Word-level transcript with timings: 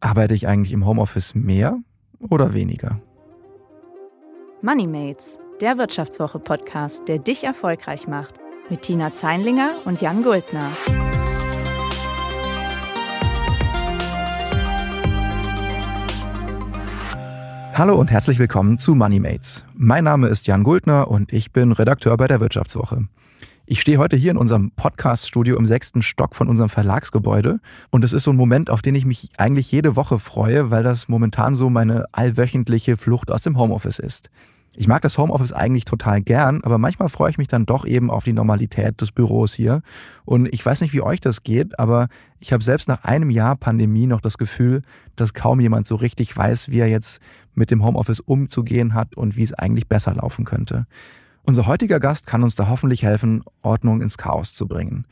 Arbeite 0.00 0.34
ich 0.34 0.46
eigentlich 0.46 0.72
im 0.72 0.86
Homeoffice 0.86 1.34
mehr 1.34 1.76
oder 2.20 2.54
weniger? 2.54 3.00
Moneymates, 4.62 5.40
der 5.60 5.76
Wirtschaftswoche-Podcast, 5.76 7.08
der 7.08 7.18
dich 7.18 7.42
erfolgreich 7.42 8.06
macht. 8.06 8.36
Mit 8.70 8.82
Tina 8.82 9.12
Zeinlinger 9.12 9.70
und 9.86 10.00
Jan 10.00 10.22
Guldner. 10.22 10.70
Hallo 17.74 17.96
und 17.96 18.10
herzlich 18.12 18.38
willkommen 18.38 18.78
zu 18.78 18.94
Moneymates. 18.94 19.64
Mein 19.74 20.04
Name 20.04 20.28
ist 20.28 20.46
Jan 20.46 20.62
Guldner 20.62 21.08
und 21.08 21.32
ich 21.32 21.52
bin 21.52 21.72
Redakteur 21.72 22.16
bei 22.16 22.28
der 22.28 22.40
Wirtschaftswoche. 22.40 23.08
Ich 23.70 23.82
stehe 23.82 23.98
heute 23.98 24.16
hier 24.16 24.30
in 24.30 24.38
unserem 24.38 24.70
Podcast-Studio 24.70 25.58
im 25.58 25.66
sechsten 25.66 26.00
Stock 26.00 26.34
von 26.34 26.48
unserem 26.48 26.70
Verlagsgebäude 26.70 27.60
und 27.90 28.02
es 28.02 28.14
ist 28.14 28.24
so 28.24 28.30
ein 28.30 28.36
Moment, 28.36 28.70
auf 28.70 28.80
den 28.80 28.94
ich 28.94 29.04
mich 29.04 29.28
eigentlich 29.36 29.70
jede 29.70 29.94
Woche 29.94 30.18
freue, 30.18 30.70
weil 30.70 30.82
das 30.82 31.08
momentan 31.08 31.54
so 31.54 31.68
meine 31.68 32.06
allwöchentliche 32.12 32.96
Flucht 32.96 33.30
aus 33.30 33.42
dem 33.42 33.58
Homeoffice 33.58 33.98
ist. 33.98 34.30
Ich 34.72 34.88
mag 34.88 35.02
das 35.02 35.18
Homeoffice 35.18 35.52
eigentlich 35.52 35.84
total 35.84 36.22
gern, 36.22 36.64
aber 36.64 36.78
manchmal 36.78 37.10
freue 37.10 37.30
ich 37.30 37.36
mich 37.36 37.48
dann 37.48 37.66
doch 37.66 37.84
eben 37.84 38.10
auf 38.10 38.24
die 38.24 38.32
Normalität 38.32 39.02
des 39.02 39.12
Büros 39.12 39.52
hier. 39.52 39.82
Und 40.24 40.46
ich 40.50 40.64
weiß 40.64 40.80
nicht, 40.80 40.94
wie 40.94 41.02
euch 41.02 41.20
das 41.20 41.42
geht, 41.42 41.78
aber 41.78 42.08
ich 42.40 42.54
habe 42.54 42.64
selbst 42.64 42.88
nach 42.88 43.04
einem 43.04 43.28
Jahr 43.28 43.54
Pandemie 43.54 44.06
noch 44.06 44.22
das 44.22 44.38
Gefühl, 44.38 44.80
dass 45.14 45.34
kaum 45.34 45.60
jemand 45.60 45.86
so 45.86 45.96
richtig 45.96 46.34
weiß, 46.34 46.70
wie 46.70 46.78
er 46.78 46.88
jetzt 46.88 47.20
mit 47.54 47.70
dem 47.70 47.84
Homeoffice 47.84 48.20
umzugehen 48.20 48.94
hat 48.94 49.14
und 49.14 49.36
wie 49.36 49.42
es 49.42 49.52
eigentlich 49.52 49.88
besser 49.88 50.14
laufen 50.14 50.46
könnte. 50.46 50.86
Unser 51.48 51.66
heutiger 51.66 51.98
Gast 51.98 52.26
kann 52.26 52.42
uns 52.42 52.56
da 52.56 52.68
hoffentlich 52.68 53.04
helfen, 53.04 53.42
Ordnung 53.62 54.02
ins 54.02 54.18
Chaos 54.18 54.52
zu 54.54 54.68
bringen. 54.68 55.06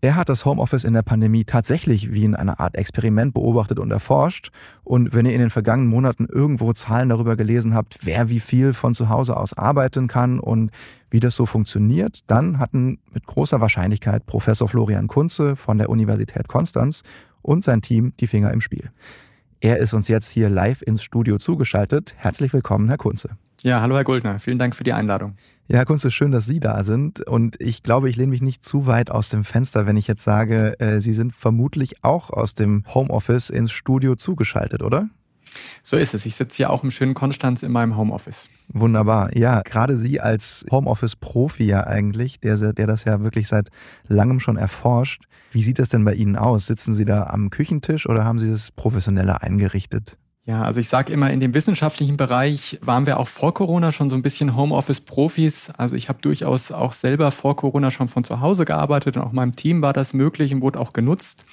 Er 0.00 0.14
hat 0.14 0.28
das 0.28 0.44
Homeoffice 0.44 0.84
in 0.84 0.92
der 0.92 1.02
Pandemie 1.02 1.42
tatsächlich 1.42 2.12
wie 2.12 2.24
in 2.24 2.36
einer 2.36 2.60
Art 2.60 2.76
Experiment 2.76 3.34
beobachtet 3.34 3.80
und 3.80 3.90
erforscht. 3.90 4.52
Und 4.84 5.12
wenn 5.14 5.26
ihr 5.26 5.32
in 5.32 5.40
den 5.40 5.50
vergangenen 5.50 5.90
Monaten 5.90 6.26
irgendwo 6.26 6.72
Zahlen 6.74 7.08
darüber 7.08 7.34
gelesen 7.34 7.74
habt, 7.74 8.06
wer 8.06 8.28
wie 8.28 8.38
viel 8.38 8.72
von 8.72 8.94
zu 8.94 9.08
Hause 9.08 9.36
aus 9.36 9.52
arbeiten 9.52 10.06
kann 10.06 10.38
und 10.38 10.70
wie 11.10 11.18
das 11.18 11.34
so 11.34 11.44
funktioniert, 11.44 12.20
dann 12.28 12.60
hatten 12.60 13.00
mit 13.12 13.26
großer 13.26 13.60
Wahrscheinlichkeit 13.60 14.26
Professor 14.26 14.68
Florian 14.68 15.08
Kunze 15.08 15.56
von 15.56 15.76
der 15.78 15.90
Universität 15.90 16.46
Konstanz 16.46 17.02
und 17.42 17.64
sein 17.64 17.82
Team 17.82 18.12
die 18.20 18.28
Finger 18.28 18.52
im 18.52 18.60
Spiel. 18.60 18.92
Er 19.58 19.78
ist 19.78 19.92
uns 19.92 20.06
jetzt 20.06 20.28
hier 20.28 20.50
live 20.50 20.82
ins 20.82 21.02
Studio 21.02 21.38
zugeschaltet. 21.38 22.14
Herzlich 22.16 22.52
willkommen, 22.52 22.86
Herr 22.86 22.96
Kunze. 22.96 23.30
Ja, 23.62 23.80
hallo 23.80 23.96
Herr 23.96 24.04
Goldner, 24.04 24.38
vielen 24.38 24.60
Dank 24.60 24.76
für 24.76 24.84
die 24.84 24.92
Einladung. 24.92 25.36
Ja, 25.70 25.76
Herr 25.76 25.84
Kunze, 25.84 26.10
schön, 26.10 26.32
dass 26.32 26.46
Sie 26.46 26.58
da 26.58 26.82
sind. 26.82 27.20
Und 27.20 27.54
ich 27.60 27.84
glaube, 27.84 28.10
ich 28.10 28.16
lehne 28.16 28.30
mich 28.30 28.42
nicht 28.42 28.64
zu 28.64 28.88
weit 28.88 29.08
aus 29.08 29.28
dem 29.28 29.44
Fenster, 29.44 29.86
wenn 29.86 29.96
ich 29.96 30.08
jetzt 30.08 30.24
sage, 30.24 30.74
äh, 30.80 30.98
Sie 30.98 31.12
sind 31.12 31.32
vermutlich 31.32 32.02
auch 32.02 32.30
aus 32.30 32.54
dem 32.54 32.82
Homeoffice 32.92 33.50
ins 33.50 33.70
Studio 33.70 34.16
zugeschaltet, 34.16 34.82
oder? 34.82 35.08
So 35.84 35.96
ist 35.96 36.12
es. 36.12 36.26
Ich 36.26 36.34
sitze 36.34 36.56
hier 36.56 36.70
auch 36.70 36.82
im 36.82 36.90
schönen 36.90 37.14
Konstanz 37.14 37.62
in 37.62 37.70
meinem 37.70 37.96
Homeoffice. 37.96 38.48
Wunderbar. 38.66 39.36
Ja, 39.36 39.62
gerade 39.62 39.96
Sie 39.96 40.20
als 40.20 40.66
Homeoffice-Profi 40.72 41.62
ja 41.62 41.86
eigentlich, 41.86 42.40
der, 42.40 42.72
der 42.72 42.88
das 42.88 43.04
ja 43.04 43.22
wirklich 43.22 43.46
seit 43.46 43.68
langem 44.08 44.40
schon 44.40 44.56
erforscht. 44.56 45.22
Wie 45.52 45.62
sieht 45.62 45.78
das 45.78 45.88
denn 45.88 46.04
bei 46.04 46.14
Ihnen 46.14 46.34
aus? 46.34 46.66
Sitzen 46.66 46.96
Sie 46.96 47.04
da 47.04 47.28
am 47.28 47.48
Küchentisch 47.48 48.08
oder 48.08 48.24
haben 48.24 48.40
Sie 48.40 48.50
es 48.50 48.72
professioneller 48.72 49.44
eingerichtet? 49.44 50.18
Ja, 50.50 50.64
also 50.64 50.80
ich 50.80 50.88
sage 50.88 51.12
immer, 51.12 51.30
in 51.30 51.38
dem 51.38 51.54
wissenschaftlichen 51.54 52.16
Bereich 52.16 52.80
waren 52.82 53.06
wir 53.06 53.20
auch 53.20 53.28
vor 53.28 53.54
Corona 53.54 53.92
schon 53.92 54.10
so 54.10 54.16
ein 54.16 54.22
bisschen 54.22 54.56
Homeoffice-Profis. 54.56 55.70
Also 55.76 55.94
ich 55.94 56.08
habe 56.08 56.18
durchaus 56.22 56.72
auch 56.72 56.92
selber 56.92 57.30
vor 57.30 57.54
Corona 57.54 57.92
schon 57.92 58.08
von 58.08 58.24
zu 58.24 58.40
Hause 58.40 58.64
gearbeitet 58.64 59.16
und 59.16 59.22
auch 59.22 59.30
meinem 59.30 59.54
Team 59.54 59.80
war 59.80 59.92
das 59.92 60.12
möglich 60.12 60.52
und 60.52 60.60
wurde 60.60 60.80
auch 60.80 60.92
genutzt. 60.92 61.44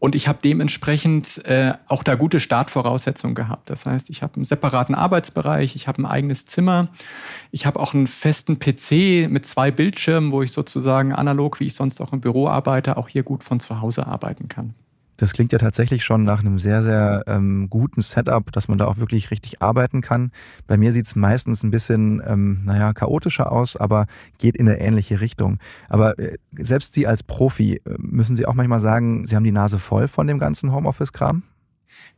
Und 0.00 0.16
ich 0.16 0.26
habe 0.26 0.40
dementsprechend 0.42 1.44
äh, 1.44 1.74
auch 1.86 2.02
da 2.02 2.16
gute 2.16 2.40
Startvoraussetzungen 2.40 3.36
gehabt. 3.36 3.70
Das 3.70 3.86
heißt, 3.86 4.10
ich 4.10 4.22
habe 4.22 4.34
einen 4.34 4.44
separaten 4.44 4.96
Arbeitsbereich, 4.96 5.76
ich 5.76 5.86
habe 5.86 6.02
ein 6.02 6.06
eigenes 6.06 6.44
Zimmer, 6.44 6.88
ich 7.52 7.66
habe 7.66 7.78
auch 7.78 7.94
einen 7.94 8.08
festen 8.08 8.58
PC 8.58 9.30
mit 9.30 9.46
zwei 9.46 9.70
Bildschirmen, 9.70 10.32
wo 10.32 10.42
ich 10.42 10.50
sozusagen 10.50 11.12
analog, 11.12 11.60
wie 11.60 11.66
ich 11.66 11.74
sonst 11.74 12.00
auch 12.00 12.12
im 12.12 12.20
Büro 12.20 12.48
arbeite, 12.48 12.96
auch 12.96 13.06
hier 13.06 13.22
gut 13.22 13.44
von 13.44 13.60
zu 13.60 13.80
Hause 13.80 14.08
arbeiten 14.08 14.48
kann. 14.48 14.74
Das 15.16 15.32
klingt 15.32 15.52
ja 15.52 15.58
tatsächlich 15.58 16.04
schon 16.04 16.24
nach 16.24 16.40
einem 16.40 16.58
sehr, 16.58 16.82
sehr 16.82 17.22
ähm, 17.26 17.68
guten 17.70 18.02
Setup, 18.02 18.50
dass 18.52 18.68
man 18.68 18.78
da 18.78 18.86
auch 18.86 18.96
wirklich 18.96 19.30
richtig 19.30 19.62
arbeiten 19.62 20.00
kann. 20.00 20.32
Bei 20.66 20.76
mir 20.76 20.92
sieht 20.92 21.06
es 21.06 21.14
meistens 21.14 21.62
ein 21.62 21.70
bisschen, 21.70 22.22
ähm, 22.26 22.62
naja, 22.64 22.92
chaotischer 22.92 23.52
aus, 23.52 23.76
aber 23.76 24.06
geht 24.38 24.56
in 24.56 24.68
eine 24.68 24.80
ähnliche 24.80 25.20
Richtung. 25.20 25.58
Aber 25.88 26.18
äh, 26.18 26.36
selbst 26.52 26.94
Sie 26.94 27.06
als 27.06 27.22
Profi, 27.22 27.76
äh, 27.76 27.80
müssen 27.98 28.34
Sie 28.34 28.46
auch 28.46 28.54
manchmal 28.54 28.80
sagen, 28.80 29.26
Sie 29.26 29.36
haben 29.36 29.44
die 29.44 29.52
Nase 29.52 29.78
voll 29.78 30.08
von 30.08 30.26
dem 30.26 30.38
ganzen 30.38 30.72
Homeoffice-Kram? 30.72 31.44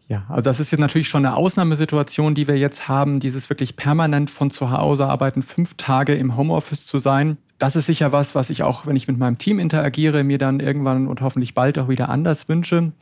Ja, 0.09 0.25
also 0.29 0.43
das 0.43 0.61
ist 0.61 0.71
jetzt 0.71 0.81
natürlich 0.81 1.09
schon 1.09 1.27
eine 1.27 1.35
Ausnahmesituation, 1.35 2.35
die 2.35 2.47
wir 2.47 2.57
jetzt 2.57 2.87
haben, 2.89 3.19
dieses 3.19 3.51
wirklich 3.51 3.77
permanent 3.77 4.31
von 4.31 4.51
zu 4.51 4.71
Hause 4.71 5.07
arbeiten, 5.07 5.43
fünf 5.43 5.75
Tage 5.75 6.15
im 6.15 6.37
Homeoffice 6.37 6.87
zu 6.87 6.99
sein 6.99 7.39
das 7.59 7.75
ist 7.75 7.87
sicher 7.87 8.13
was, 8.13 8.35
was 8.35 8.51
ich 8.51 8.63
auch, 8.63 8.87
wenn 8.87 8.97
ich 8.97 9.09
mit 9.09 9.19
meinem 9.19 9.39
Team 9.39 9.59
interagiere, 9.59 10.25
mir 10.25 10.39
dann 10.39 10.61
irgendwann 10.61 11.07
und 11.07 11.23
hoffentlich 11.23 11.55
bald 11.55 11.79
auch 11.79 11.89
wieder 11.89 12.09
anders 12.11 12.49
wünsche. 12.49 12.93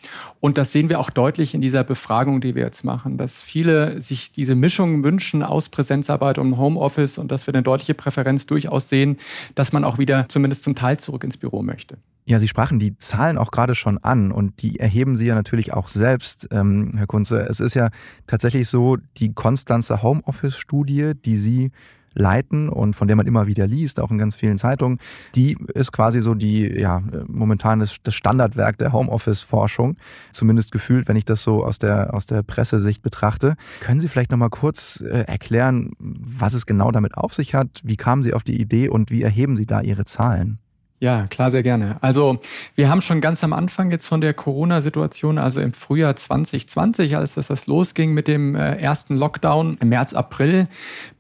Und 0.40 0.58
das 0.58 0.70
sehen 0.70 0.88
wir 0.88 1.00
auch 1.00 1.10
deutlich 1.10 1.54
in 1.54 1.60
dieser 1.60 1.82
Befragung, 1.82 2.40
die 2.40 2.54
wir 2.54 2.62
jetzt 2.62 2.84
machen, 2.84 3.18
dass 3.18 3.42
viele 3.42 4.00
sich 4.00 4.32
diese 4.32 4.54
Mischung 4.54 5.02
wünschen 5.02 5.42
aus 5.42 5.68
Präsenzarbeit 5.68 6.38
und 6.38 6.56
Homeoffice 6.56 7.18
und 7.18 7.32
dass 7.32 7.46
wir 7.46 7.54
eine 7.54 7.62
deutliche 7.64 7.94
Präferenz 7.94 8.46
durchaus 8.46 8.88
sehen, 8.88 9.18
dass 9.54 9.72
man 9.72 9.84
auch 9.84 9.98
wieder 9.98 10.28
zumindest 10.28 10.62
zum 10.62 10.76
Teil 10.76 10.98
zurück 10.98 11.24
ins 11.24 11.36
Büro 11.36 11.62
möchte. 11.62 11.96
Ja, 12.26 12.38
Sie 12.38 12.48
sprachen 12.48 12.78
die 12.78 12.96
Zahlen 12.98 13.36
auch 13.36 13.50
gerade 13.50 13.74
schon 13.74 13.98
an 13.98 14.32
und 14.32 14.62
die 14.62 14.80
erheben 14.80 15.16
Sie 15.16 15.26
ja 15.26 15.34
natürlich 15.34 15.74
auch 15.74 15.88
selbst, 15.88 16.48
ähm, 16.52 16.92
Herr 16.96 17.06
Kunze. 17.06 17.40
Es 17.40 17.60
ist 17.60 17.74
ja 17.74 17.90
tatsächlich 18.26 18.68
so, 18.68 18.96
die 19.18 19.34
Konstanzer 19.34 20.02
Homeoffice-Studie, 20.02 21.12
die 21.22 21.36
Sie 21.36 21.70
leiten 22.14 22.68
und 22.68 22.94
von 22.94 23.08
der 23.08 23.16
man 23.16 23.26
immer 23.26 23.46
wieder 23.46 23.66
liest, 23.66 24.00
auch 24.00 24.10
in 24.10 24.18
ganz 24.18 24.34
vielen 24.34 24.58
Zeitungen, 24.58 24.98
die 25.34 25.56
ist 25.74 25.92
quasi 25.92 26.22
so 26.22 26.34
die, 26.34 26.66
ja, 26.66 27.02
momentan 27.26 27.80
das, 27.80 27.96
das 28.02 28.14
Standardwerk 28.14 28.78
der 28.78 28.92
Homeoffice-Forschung, 28.92 29.96
zumindest 30.32 30.72
gefühlt, 30.72 31.08
wenn 31.08 31.16
ich 31.16 31.24
das 31.24 31.42
so 31.42 31.64
aus 31.64 31.78
der, 31.78 32.14
aus 32.14 32.26
der 32.26 32.42
Pressesicht 32.42 33.02
betrachte. 33.02 33.56
Können 33.80 34.00
Sie 34.00 34.08
vielleicht 34.08 34.30
nochmal 34.30 34.50
kurz 34.50 35.00
äh, 35.00 35.24
erklären, 35.26 35.92
was 35.98 36.54
es 36.54 36.66
genau 36.66 36.90
damit 36.90 37.16
auf 37.16 37.34
sich 37.34 37.54
hat? 37.54 37.80
Wie 37.84 37.96
kamen 37.96 38.22
Sie 38.22 38.34
auf 38.34 38.42
die 38.42 38.60
Idee 38.60 38.88
und 38.88 39.10
wie 39.10 39.22
erheben 39.22 39.56
Sie 39.56 39.66
da 39.66 39.80
Ihre 39.80 40.04
Zahlen? 40.04 40.58
Ja, 41.04 41.26
klar, 41.26 41.50
sehr 41.50 41.62
gerne. 41.62 41.98
Also 42.00 42.38
wir 42.76 42.88
haben 42.88 43.02
schon 43.02 43.20
ganz 43.20 43.44
am 43.44 43.52
Anfang 43.52 43.90
jetzt 43.90 44.06
von 44.06 44.22
der 44.22 44.32
Corona-Situation, 44.32 45.36
also 45.36 45.60
im 45.60 45.74
Frühjahr 45.74 46.16
2020, 46.16 47.14
als 47.14 47.34
das, 47.34 47.48
das 47.48 47.66
losging 47.66 48.14
mit 48.14 48.26
dem 48.26 48.54
äh, 48.54 48.76
ersten 48.76 49.14
Lockdown 49.14 49.76
im 49.82 49.90
März, 49.90 50.14
April, 50.14 50.66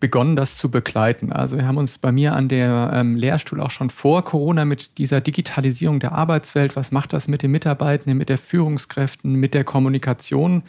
begonnen, 0.00 0.36
das 0.36 0.56
zu 0.56 0.70
begleiten. 0.70 1.34
Also 1.34 1.58
wir 1.58 1.66
haben 1.66 1.76
uns 1.76 1.98
bei 1.98 2.12
mir 2.12 2.32
an 2.32 2.48
der 2.48 2.92
ähm, 2.94 3.16
Lehrstuhl 3.16 3.60
auch 3.60 3.70
schon 3.70 3.90
vor 3.90 4.24
Corona 4.24 4.64
mit 4.64 4.96
dieser 4.96 5.20
Digitalisierung 5.20 6.00
der 6.00 6.12
Arbeitswelt, 6.12 6.76
was 6.76 6.90
macht 6.90 7.12
das 7.12 7.28
mit 7.28 7.42
den 7.42 7.50
Mitarbeitenden, 7.50 8.16
mit 8.16 8.30
der 8.30 8.38
Führungskräften, 8.38 9.34
mit 9.34 9.52
der 9.52 9.64
Kommunikation 9.64 10.62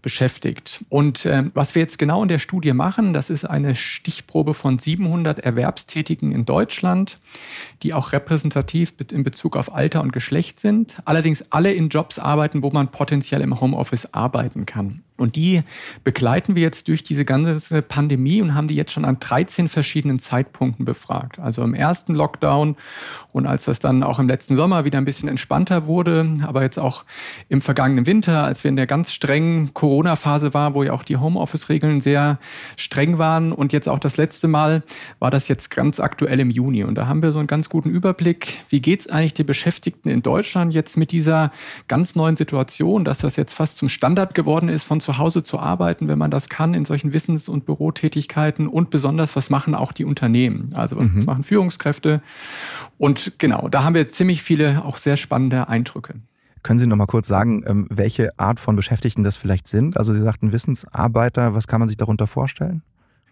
beschäftigt. 0.00 0.86
Und 0.88 1.26
äh, 1.26 1.44
was 1.52 1.74
wir 1.74 1.82
jetzt 1.82 1.98
genau 1.98 2.22
in 2.22 2.28
der 2.28 2.38
Studie 2.38 2.72
machen, 2.72 3.12
das 3.12 3.28
ist 3.28 3.44
eine 3.44 3.74
Stichprobe 3.74 4.54
von 4.54 4.78
700 4.78 5.40
Erwerbstätigen 5.40 6.32
in 6.32 6.46
Deutschland, 6.46 7.18
die 7.82 7.92
auch 7.92 8.12
repräsentieren 8.12 8.53
repräsentativ 8.54 8.94
in 9.12 9.24
Bezug 9.24 9.56
auf 9.56 9.74
Alter 9.74 10.02
und 10.02 10.12
Geschlecht 10.12 10.60
sind, 10.60 10.98
allerdings 11.04 11.50
alle 11.50 11.72
in 11.72 11.88
Jobs 11.88 12.18
arbeiten, 12.18 12.62
wo 12.62 12.70
man 12.70 12.88
potenziell 12.88 13.40
im 13.40 13.60
Homeoffice 13.60 14.08
arbeiten 14.12 14.66
kann. 14.66 15.02
Und 15.16 15.36
die 15.36 15.62
begleiten 16.02 16.56
wir 16.56 16.62
jetzt 16.62 16.88
durch 16.88 17.04
diese 17.04 17.24
ganze 17.24 17.82
Pandemie 17.82 18.42
und 18.42 18.54
haben 18.54 18.66
die 18.66 18.74
jetzt 18.74 18.90
schon 18.90 19.04
an 19.04 19.20
13 19.20 19.68
verschiedenen 19.68 20.18
Zeitpunkten 20.18 20.84
befragt. 20.84 21.38
Also 21.38 21.62
im 21.62 21.72
ersten 21.72 22.16
Lockdown 22.16 22.74
und 23.30 23.46
als 23.46 23.64
das 23.64 23.78
dann 23.78 24.02
auch 24.02 24.18
im 24.18 24.26
letzten 24.26 24.56
Sommer 24.56 24.84
wieder 24.84 24.98
ein 24.98 25.04
bisschen 25.04 25.28
entspannter 25.28 25.86
wurde, 25.86 26.38
aber 26.42 26.62
jetzt 26.62 26.78
auch 26.78 27.04
im 27.48 27.60
vergangenen 27.60 28.06
Winter, 28.06 28.42
als 28.42 28.64
wir 28.64 28.70
in 28.70 28.76
der 28.76 28.88
ganz 28.88 29.12
strengen 29.12 29.72
Corona-Phase 29.72 30.52
waren, 30.52 30.74
wo 30.74 30.82
ja 30.82 30.92
auch 30.92 31.04
die 31.04 31.16
Homeoffice-Regeln 31.16 32.00
sehr 32.00 32.38
streng 32.76 33.18
waren 33.18 33.52
und 33.52 33.72
jetzt 33.72 33.88
auch 33.88 34.00
das 34.00 34.16
letzte 34.16 34.48
Mal 34.48 34.82
war 35.20 35.30
das 35.30 35.46
jetzt 35.46 35.70
ganz 35.70 36.00
aktuell 36.00 36.40
im 36.40 36.50
Juni. 36.50 36.82
Und 36.82 36.96
da 36.96 37.06
haben 37.06 37.22
wir 37.22 37.30
so 37.30 37.38
einen 37.38 37.46
ganz 37.46 37.68
guten 37.68 37.90
Überblick, 37.90 38.58
wie 38.68 38.80
geht 38.80 39.00
es 39.00 39.08
eigentlich 39.08 39.34
den 39.34 39.46
Beschäftigten 39.46 40.08
in 40.08 40.22
Deutschland 40.22 40.74
jetzt 40.74 40.96
mit 40.96 41.12
dieser 41.12 41.52
ganz 41.86 42.16
neuen 42.16 42.34
Situation, 42.34 43.04
dass 43.04 43.18
das 43.18 43.36
jetzt 43.36 43.54
fast 43.54 43.78
zum 43.78 43.88
Standard 43.88 44.34
geworden 44.34 44.68
ist 44.68 44.82
von 44.82 45.00
zu 45.04 45.18
Hause 45.18 45.42
zu 45.42 45.58
arbeiten, 45.58 46.08
wenn 46.08 46.18
man 46.18 46.30
das 46.30 46.48
kann, 46.48 46.74
in 46.74 46.84
solchen 46.84 47.12
Wissens- 47.12 47.48
und 47.48 47.66
Bürotätigkeiten 47.66 48.66
und 48.66 48.90
besonders, 48.90 49.36
was 49.36 49.50
machen 49.50 49.74
auch 49.74 49.92
die 49.92 50.04
Unternehmen? 50.04 50.70
Also 50.74 50.96
was 50.96 51.06
mhm. 51.06 51.24
machen 51.24 51.44
Führungskräfte? 51.44 52.22
Und 52.98 53.38
genau, 53.38 53.68
da 53.68 53.84
haben 53.84 53.94
wir 53.94 54.08
ziemlich 54.08 54.42
viele 54.42 54.84
auch 54.84 54.96
sehr 54.96 55.16
spannende 55.16 55.68
Eindrücke. 55.68 56.14
Können 56.62 56.78
Sie 56.78 56.86
noch 56.86 56.96
mal 56.96 57.06
kurz 57.06 57.28
sagen, 57.28 57.62
ähm, 57.66 57.86
welche 57.90 58.38
Art 58.38 58.58
von 58.58 58.74
Beschäftigten 58.74 59.22
das 59.22 59.36
vielleicht 59.36 59.68
sind? 59.68 59.98
Also 59.98 60.14
Sie 60.14 60.22
sagten 60.22 60.50
Wissensarbeiter, 60.50 61.54
was 61.54 61.66
kann 61.66 61.78
man 61.78 61.88
sich 61.88 61.98
darunter 61.98 62.26
vorstellen? 62.26 62.82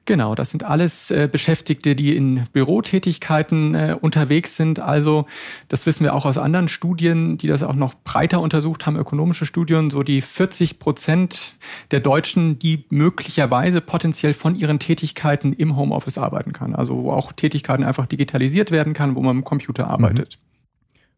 Genau, 0.05 0.35
das 0.35 0.51
sind 0.51 0.65
alles 0.65 1.13
äh, 1.13 1.29
Beschäftigte, 1.31 1.95
die 1.95 2.17
in 2.17 2.47
Bürotätigkeiten 2.53 3.75
äh, 3.75 3.97
unterwegs 4.01 4.57
sind. 4.57 4.81
Also, 4.81 5.27
das 5.69 5.87
wissen 5.87 6.03
wir 6.03 6.15
auch 6.15 6.27
aus 6.27 6.39
anderen 6.39 6.67
Studien, 6.67 7.39
die 7.39 7.47
das 7.47 7.63
auch 7.63 7.77
noch 7.77 7.95
breiter 8.03 8.41
untersucht 8.41 8.85
haben, 8.85 8.97
ökonomische 8.97 9.47
Studien, 9.47 9.91
so 9.91 10.03
die 10.03 10.21
40 10.21 10.81
Prozent 10.81 11.55
der 11.93 12.01
Deutschen, 12.01 12.59
die 12.59 12.85
möglicherweise 12.91 13.81
potenziell 13.81 14.35
von 14.35 14.57
ihren 14.57 14.81
Tätigkeiten 14.81 15.53
im 15.53 15.77
Homeoffice 15.77 16.19
arbeiten 16.19 16.53
kann. 16.53 16.75
Also, 16.75 17.05
wo 17.05 17.13
auch 17.13 17.33
Tätigkeiten 17.33 17.85
einfach 17.85 18.07
digitalisiert 18.07 18.73
werden 18.73 18.95
kann, 18.95 19.15
wo 19.15 19.23
man 19.23 19.37
im 19.37 19.45
Computer 19.45 19.87
arbeitet. 19.87 20.39
Mhm. 20.41 20.52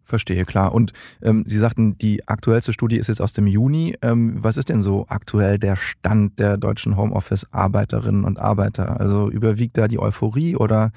Verstehe, 0.05 0.45
klar. 0.45 0.75
Und 0.75 0.93
ähm, 1.23 1.45
Sie 1.47 1.59
sagten, 1.59 1.97
die 1.99 2.29
aktuellste 2.29 2.73
Studie 2.73 2.99
ist 2.99 3.09
jetzt 3.09 3.23
aus 3.23 3.33
dem 3.33 3.47
Juni. 3.47 3.97
Ähm, 4.03 4.35
was 4.37 4.56
ist 4.59 4.69
denn 4.69 4.83
so 4.83 5.06
aktuell 5.09 5.59
der 5.59 5.77
Stand 5.77 6.39
der 6.39 6.59
deutschen 6.59 6.97
Homeoffice-Arbeiterinnen 6.97 8.25
und 8.25 8.39
Arbeiter? 8.39 9.01
Also 9.01 9.31
überwiegt 9.31 9.79
da 9.79 9.89
die 9.89 9.99
Euphorie 9.99 10.56
oder 10.56 10.93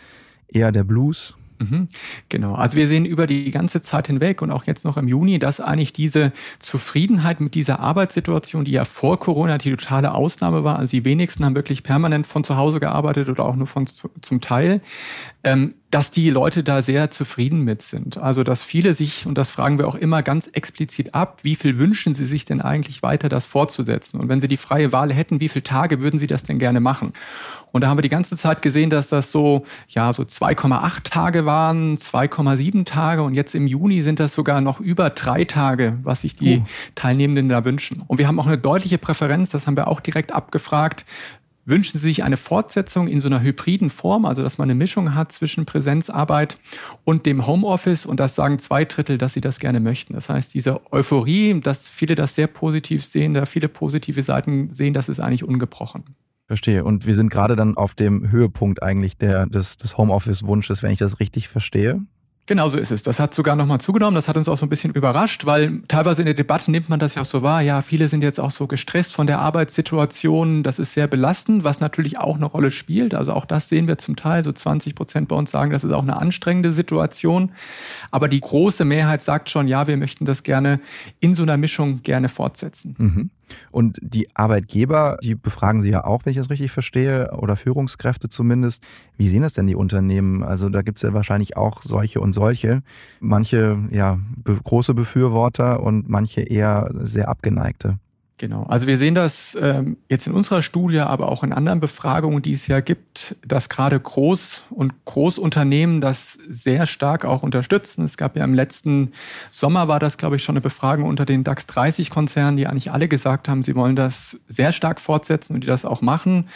eher 0.49 0.71
der 0.71 0.83
Blues? 0.83 1.35
Mhm. 1.59 1.87
Genau. 2.29 2.53
Also 2.53 2.77
wir 2.77 2.87
sehen 2.87 3.05
über 3.05 3.25
die 3.25 3.49
ganze 3.51 3.81
Zeit 3.81 4.07
hinweg 4.07 4.41
und 4.41 4.51
auch 4.51 4.65
jetzt 4.65 4.85
noch 4.85 4.97
im 4.97 5.07
Juni, 5.07 5.39
dass 5.39 5.59
eigentlich 5.59 5.93
diese 5.93 6.31
Zufriedenheit 6.59 7.39
mit 7.41 7.55
dieser 7.55 7.79
Arbeitssituation, 7.79 8.65
die 8.65 8.71
ja 8.71 8.85
vor 8.85 9.19
Corona 9.19 9.57
die 9.57 9.71
totale 9.71 10.13
Ausnahme 10.13 10.63
war, 10.63 10.77
also 10.77 10.91
die 10.91 11.05
wenigsten 11.05 11.45
haben 11.45 11.55
wirklich 11.55 11.83
permanent 11.83 12.27
von 12.27 12.43
zu 12.43 12.57
Hause 12.57 12.79
gearbeitet 12.79 13.29
oder 13.29 13.45
auch 13.45 13.55
nur 13.55 13.67
von 13.67 13.87
zum 14.21 14.41
Teil, 14.41 14.81
ähm, 15.43 15.73
dass 15.89 16.11
die 16.11 16.29
Leute 16.29 16.63
da 16.63 16.81
sehr 16.81 17.11
zufrieden 17.11 17.61
mit 17.61 17.81
sind. 17.81 18.17
Also 18.17 18.43
dass 18.43 18.61
viele 18.61 18.93
sich, 18.93 19.25
und 19.25 19.37
das 19.37 19.49
fragen 19.49 19.77
wir 19.77 19.87
auch 19.87 19.95
immer 19.95 20.21
ganz 20.21 20.47
explizit 20.47 21.15
ab, 21.15 21.39
wie 21.43 21.55
viel 21.55 21.77
wünschen 21.77 22.13
sie 22.13 22.25
sich 22.25 22.43
denn 22.43 22.61
eigentlich 22.61 23.03
weiter, 23.03 23.29
das 23.29 23.45
fortzusetzen? 23.45 24.19
Und 24.19 24.27
wenn 24.27 24.41
sie 24.41 24.49
die 24.49 24.57
freie 24.57 24.91
Wahl 24.91 25.13
hätten, 25.13 25.39
wie 25.39 25.47
viele 25.47 25.63
Tage 25.63 26.01
würden 26.01 26.19
sie 26.19 26.27
das 26.27 26.43
denn 26.43 26.59
gerne 26.59 26.81
machen? 26.81 27.13
Und 27.71 27.81
da 27.81 27.87
haben 27.87 27.97
wir 27.97 28.01
die 28.01 28.09
ganze 28.09 28.35
Zeit 28.35 28.61
gesehen, 28.61 28.89
dass 28.89 29.07
das 29.09 29.31
so, 29.31 29.65
ja, 29.87 30.11
so 30.11 30.23
2,8 30.23 31.03
Tage 31.03 31.45
waren, 31.45 31.97
2,7 31.97 32.85
Tage 32.85 33.23
und 33.23 33.33
jetzt 33.33 33.55
im 33.55 33.67
Juni 33.67 34.01
sind 34.01 34.19
das 34.19 34.33
sogar 34.33 34.59
noch 34.59 34.79
über 34.79 35.09
drei 35.09 35.45
Tage, 35.45 35.97
was 36.03 36.21
sich 36.21 36.35
die 36.35 36.59
uh. 36.59 36.65
Teilnehmenden 36.95 37.49
da 37.49 37.63
wünschen. 37.63 38.03
Und 38.07 38.17
wir 38.17 38.27
haben 38.27 38.39
auch 38.39 38.47
eine 38.47 38.57
deutliche 38.57 38.97
Präferenz, 38.97 39.49
das 39.49 39.67
haben 39.67 39.77
wir 39.77 39.87
auch 39.87 40.01
direkt 40.01 40.33
abgefragt, 40.33 41.05
Wünschen 41.67 41.99
Sie 41.99 42.07
sich 42.07 42.23
eine 42.23 42.37
Fortsetzung 42.37 43.09
in 43.09 43.19
so 43.19 43.27
einer 43.27 43.41
hybriden 43.41 43.89
Form, 43.89 44.23
also 44.23 44.41
dass 44.41 44.57
man 44.57 44.69
eine 44.69 44.75
Mischung 44.75 45.15
hat 45.15 45.33
zwischen 45.33 45.65
Präsenzarbeit 45.65 46.57
und 47.03 47.25
dem 47.25 47.45
Homeoffice? 47.45 48.05
Und 48.05 48.21
das 48.21 48.35
sagen 48.35 48.57
zwei 48.59 48.85
Drittel, 48.85 49.17
dass 49.17 49.33
sie 49.33 49.41
das 49.41 49.59
gerne 49.59 49.81
möchten. 49.81 50.13
Das 50.13 50.29
heißt, 50.29 50.53
diese 50.53 50.79
Euphorie, 50.93 51.59
dass 51.59 51.89
viele 51.89 52.15
das 52.15 52.35
sehr 52.35 52.47
positiv 52.47 53.03
sehen, 53.03 53.33
da 53.33 53.45
viele 53.45 53.67
positive 53.67 54.23
Seiten 54.23 54.71
sehen, 54.71 54.93
das 54.93 55.09
ist 55.09 55.19
eigentlich 55.19 55.43
ungebrochen. 55.43 56.05
Verstehe. 56.45 56.85
Und 56.85 57.05
wir 57.05 57.15
sind 57.15 57.29
gerade 57.29 57.57
dann 57.57 57.75
auf 57.75 57.95
dem 57.95 58.31
Höhepunkt 58.31 58.81
eigentlich 58.81 59.17
der, 59.17 59.45
des, 59.45 59.75
des 59.75 59.97
Homeoffice-Wunsches, 59.97 60.81
wenn 60.83 60.91
ich 60.91 60.99
das 60.99 61.19
richtig 61.19 61.49
verstehe. 61.49 61.99
Genau 62.47 62.69
so 62.69 62.77
ist 62.77 62.91
es. 62.91 63.03
Das 63.03 63.19
hat 63.19 63.33
sogar 63.33 63.57
nochmal 63.57 63.81
zugenommen. 63.81 64.15
Das 64.15 64.29
hat 64.29 64.37
uns 64.37 64.47
auch 64.47 64.55
so 64.57 64.65
ein 64.65 64.69
bisschen 64.69 64.93
überrascht, 64.93 65.45
weil 65.45 65.81
teilweise 65.89 66.21
in 66.21 66.27
der 66.27 66.33
Debatte 66.33 66.71
nimmt 66.71 66.87
man 66.87 66.97
das 66.97 67.15
ja 67.15 67.23
auch 67.23 67.25
so 67.25 67.41
wahr. 67.41 67.61
Ja, 67.61 67.81
viele 67.81 68.07
sind 68.07 68.23
jetzt 68.23 68.39
auch 68.39 68.51
so 68.51 68.67
gestresst 68.67 69.13
von 69.13 69.27
der 69.27 69.39
Arbeitssituation. 69.39 70.63
Das 70.63 70.79
ist 70.79 70.93
sehr 70.93 71.07
belastend, 71.07 71.65
was 71.65 71.81
natürlich 71.81 72.17
auch 72.17 72.37
eine 72.37 72.45
Rolle 72.45 72.71
spielt. 72.71 73.13
Also 73.13 73.33
auch 73.33 73.45
das 73.45 73.67
sehen 73.67 73.89
wir 73.89 73.97
zum 73.97 74.15
Teil. 74.15 74.45
So 74.45 74.53
20 74.53 74.95
Prozent 74.95 75.27
bei 75.27 75.35
uns 75.35 75.51
sagen, 75.51 75.71
das 75.71 75.83
ist 75.83 75.91
auch 75.91 76.03
eine 76.03 76.15
anstrengende 76.15 76.71
Situation. 76.71 77.51
Aber 78.11 78.29
die 78.29 78.39
große 78.39 78.85
Mehrheit 78.85 79.21
sagt 79.21 79.49
schon, 79.49 79.67
ja, 79.67 79.85
wir 79.87 79.97
möchten 79.97 80.23
das 80.23 80.43
gerne 80.43 80.79
in 81.19 81.35
so 81.35 81.43
einer 81.43 81.57
Mischung 81.57 82.01
gerne 82.01 82.29
fortsetzen. 82.29 82.95
Mhm. 82.97 83.29
Und 83.71 83.97
die 84.01 84.35
Arbeitgeber, 84.35 85.17
die 85.23 85.35
befragen 85.35 85.81
Sie 85.81 85.89
ja 85.89 86.03
auch, 86.03 86.25
wenn 86.25 86.31
ich 86.31 86.37
das 86.37 86.49
richtig 86.49 86.71
verstehe, 86.71 87.31
oder 87.37 87.55
Führungskräfte 87.55 88.29
zumindest. 88.29 88.83
Wie 89.17 89.29
sehen 89.29 89.41
das 89.41 89.53
denn 89.53 89.67
die 89.67 89.75
Unternehmen? 89.75 90.43
Also 90.43 90.69
da 90.69 90.81
gibt 90.81 90.97
es 90.97 91.01
ja 91.03 91.13
wahrscheinlich 91.13 91.57
auch 91.57 91.81
solche 91.81 92.19
und 92.19 92.33
solche. 92.33 92.81
Manche 93.19 93.77
ja 93.91 94.19
große 94.63 94.93
Befürworter 94.93 95.83
und 95.83 96.09
manche 96.09 96.41
eher 96.41 96.89
sehr 97.01 97.29
abgeneigte. 97.29 97.99
Genau. 98.39 98.63
Also 98.69 98.85
wir 98.85 98.99
sehen 98.99 99.15
das 99.15 99.57
ähm, 99.59 99.97
jetzt 100.09 100.27
in 100.27 100.33
unserer 100.33 100.61
Studie, 100.61 100.99
aber 100.99 101.27
auch 101.29 101.43
in 101.43 101.51
anderen 101.51 101.79
Befragungen, 101.79 102.43
die 102.43 102.53
es 102.53 102.67
ja 102.67 102.81
gibt, 102.81 103.35
dass 103.43 103.67
gerade 103.67 103.97
Groß- 103.97 104.61
und 104.69 104.93
Großunternehmen 105.05 106.01
das 106.01 106.37
sehr 106.47 106.85
stark 106.85 107.25
auch 107.25 107.41
unterstützen. 107.41 108.05
Es 108.05 108.15
gab 108.15 108.37
ja 108.37 108.43
im 108.43 108.53
letzten 108.53 109.11
Sommer 109.49 109.87
war 109.87 109.99
das, 109.99 110.17
glaube 110.17 110.35
ich, 110.35 110.43
schon 110.43 110.53
eine 110.53 110.61
Befragung 110.61 111.05
unter 111.05 111.25
den 111.25 111.43
DAX 111.43 111.65
30 111.65 112.11
Konzernen, 112.11 112.57
die 112.57 112.67
eigentlich 112.67 112.91
alle 112.91 113.07
gesagt 113.07 113.49
haben, 113.49 113.63
sie 113.63 113.75
wollen 113.75 113.95
das 113.95 114.39
sehr 114.47 114.71
stark 114.71 115.01
fortsetzen 115.01 115.55
und 115.55 115.61
die 115.61 115.67
das 115.67 115.83
auch 115.83 116.01
machen. 116.01 116.47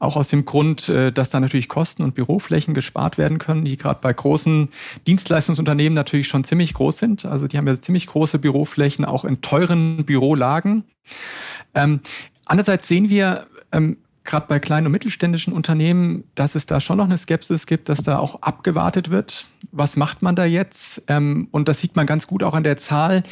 Auch 0.00 0.16
aus 0.16 0.28
dem 0.28 0.46
Grund, 0.46 0.88
äh, 0.88 1.12
dass 1.12 1.30
da 1.30 1.38
natürlich 1.38 1.68
Kosten 1.68 2.02
und 2.02 2.14
Büroflächen 2.14 2.74
gespart 2.74 3.18
werden 3.18 3.38
können, 3.38 3.64
die 3.64 3.76
gerade 3.76 4.00
bei 4.00 4.12
großen 4.12 4.70
Dienstleistungsunternehmen 5.06 5.94
natürlich 5.94 6.26
schon 6.26 6.42
ziemlich 6.42 6.74
groß 6.74 6.98
sind. 6.98 7.26
Also 7.26 7.46
die 7.46 7.58
haben 7.58 7.68
ja 7.68 7.80
ziemlich 7.80 8.06
große 8.06 8.38
Büroflächen, 8.38 9.04
auch 9.04 9.24
in 9.24 9.42
teuren 9.42 10.04
Bürolagen. 10.06 10.84
Ähm, 11.74 12.00
andererseits 12.46 12.88
sehen 12.88 13.10
wir, 13.10 13.46
ähm, 13.72 13.98
gerade 14.24 14.46
bei 14.48 14.58
kleinen 14.58 14.86
und 14.86 14.92
mittelständischen 14.92 15.52
Unternehmen, 15.52 16.24
dass 16.34 16.54
es 16.54 16.66
da 16.66 16.80
schon 16.80 16.98
noch 16.98 17.06
eine 17.06 17.16
Skepsis 17.16 17.66
gibt, 17.66 17.88
dass 17.88 18.02
da 18.02 18.18
auch 18.18 18.42
abgewartet 18.42 19.10
wird. 19.10 19.46
Was 19.72 19.96
macht 19.96 20.22
man 20.22 20.36
da 20.36 20.44
jetzt? 20.44 21.02
Ähm, 21.08 21.48
und 21.50 21.68
das 21.68 21.80
sieht 21.80 21.96
man 21.96 22.06
ganz 22.06 22.26
gut 22.26 22.42
auch 22.42 22.54
an 22.54 22.62
der 22.62 22.76
Zahl. 22.76 23.22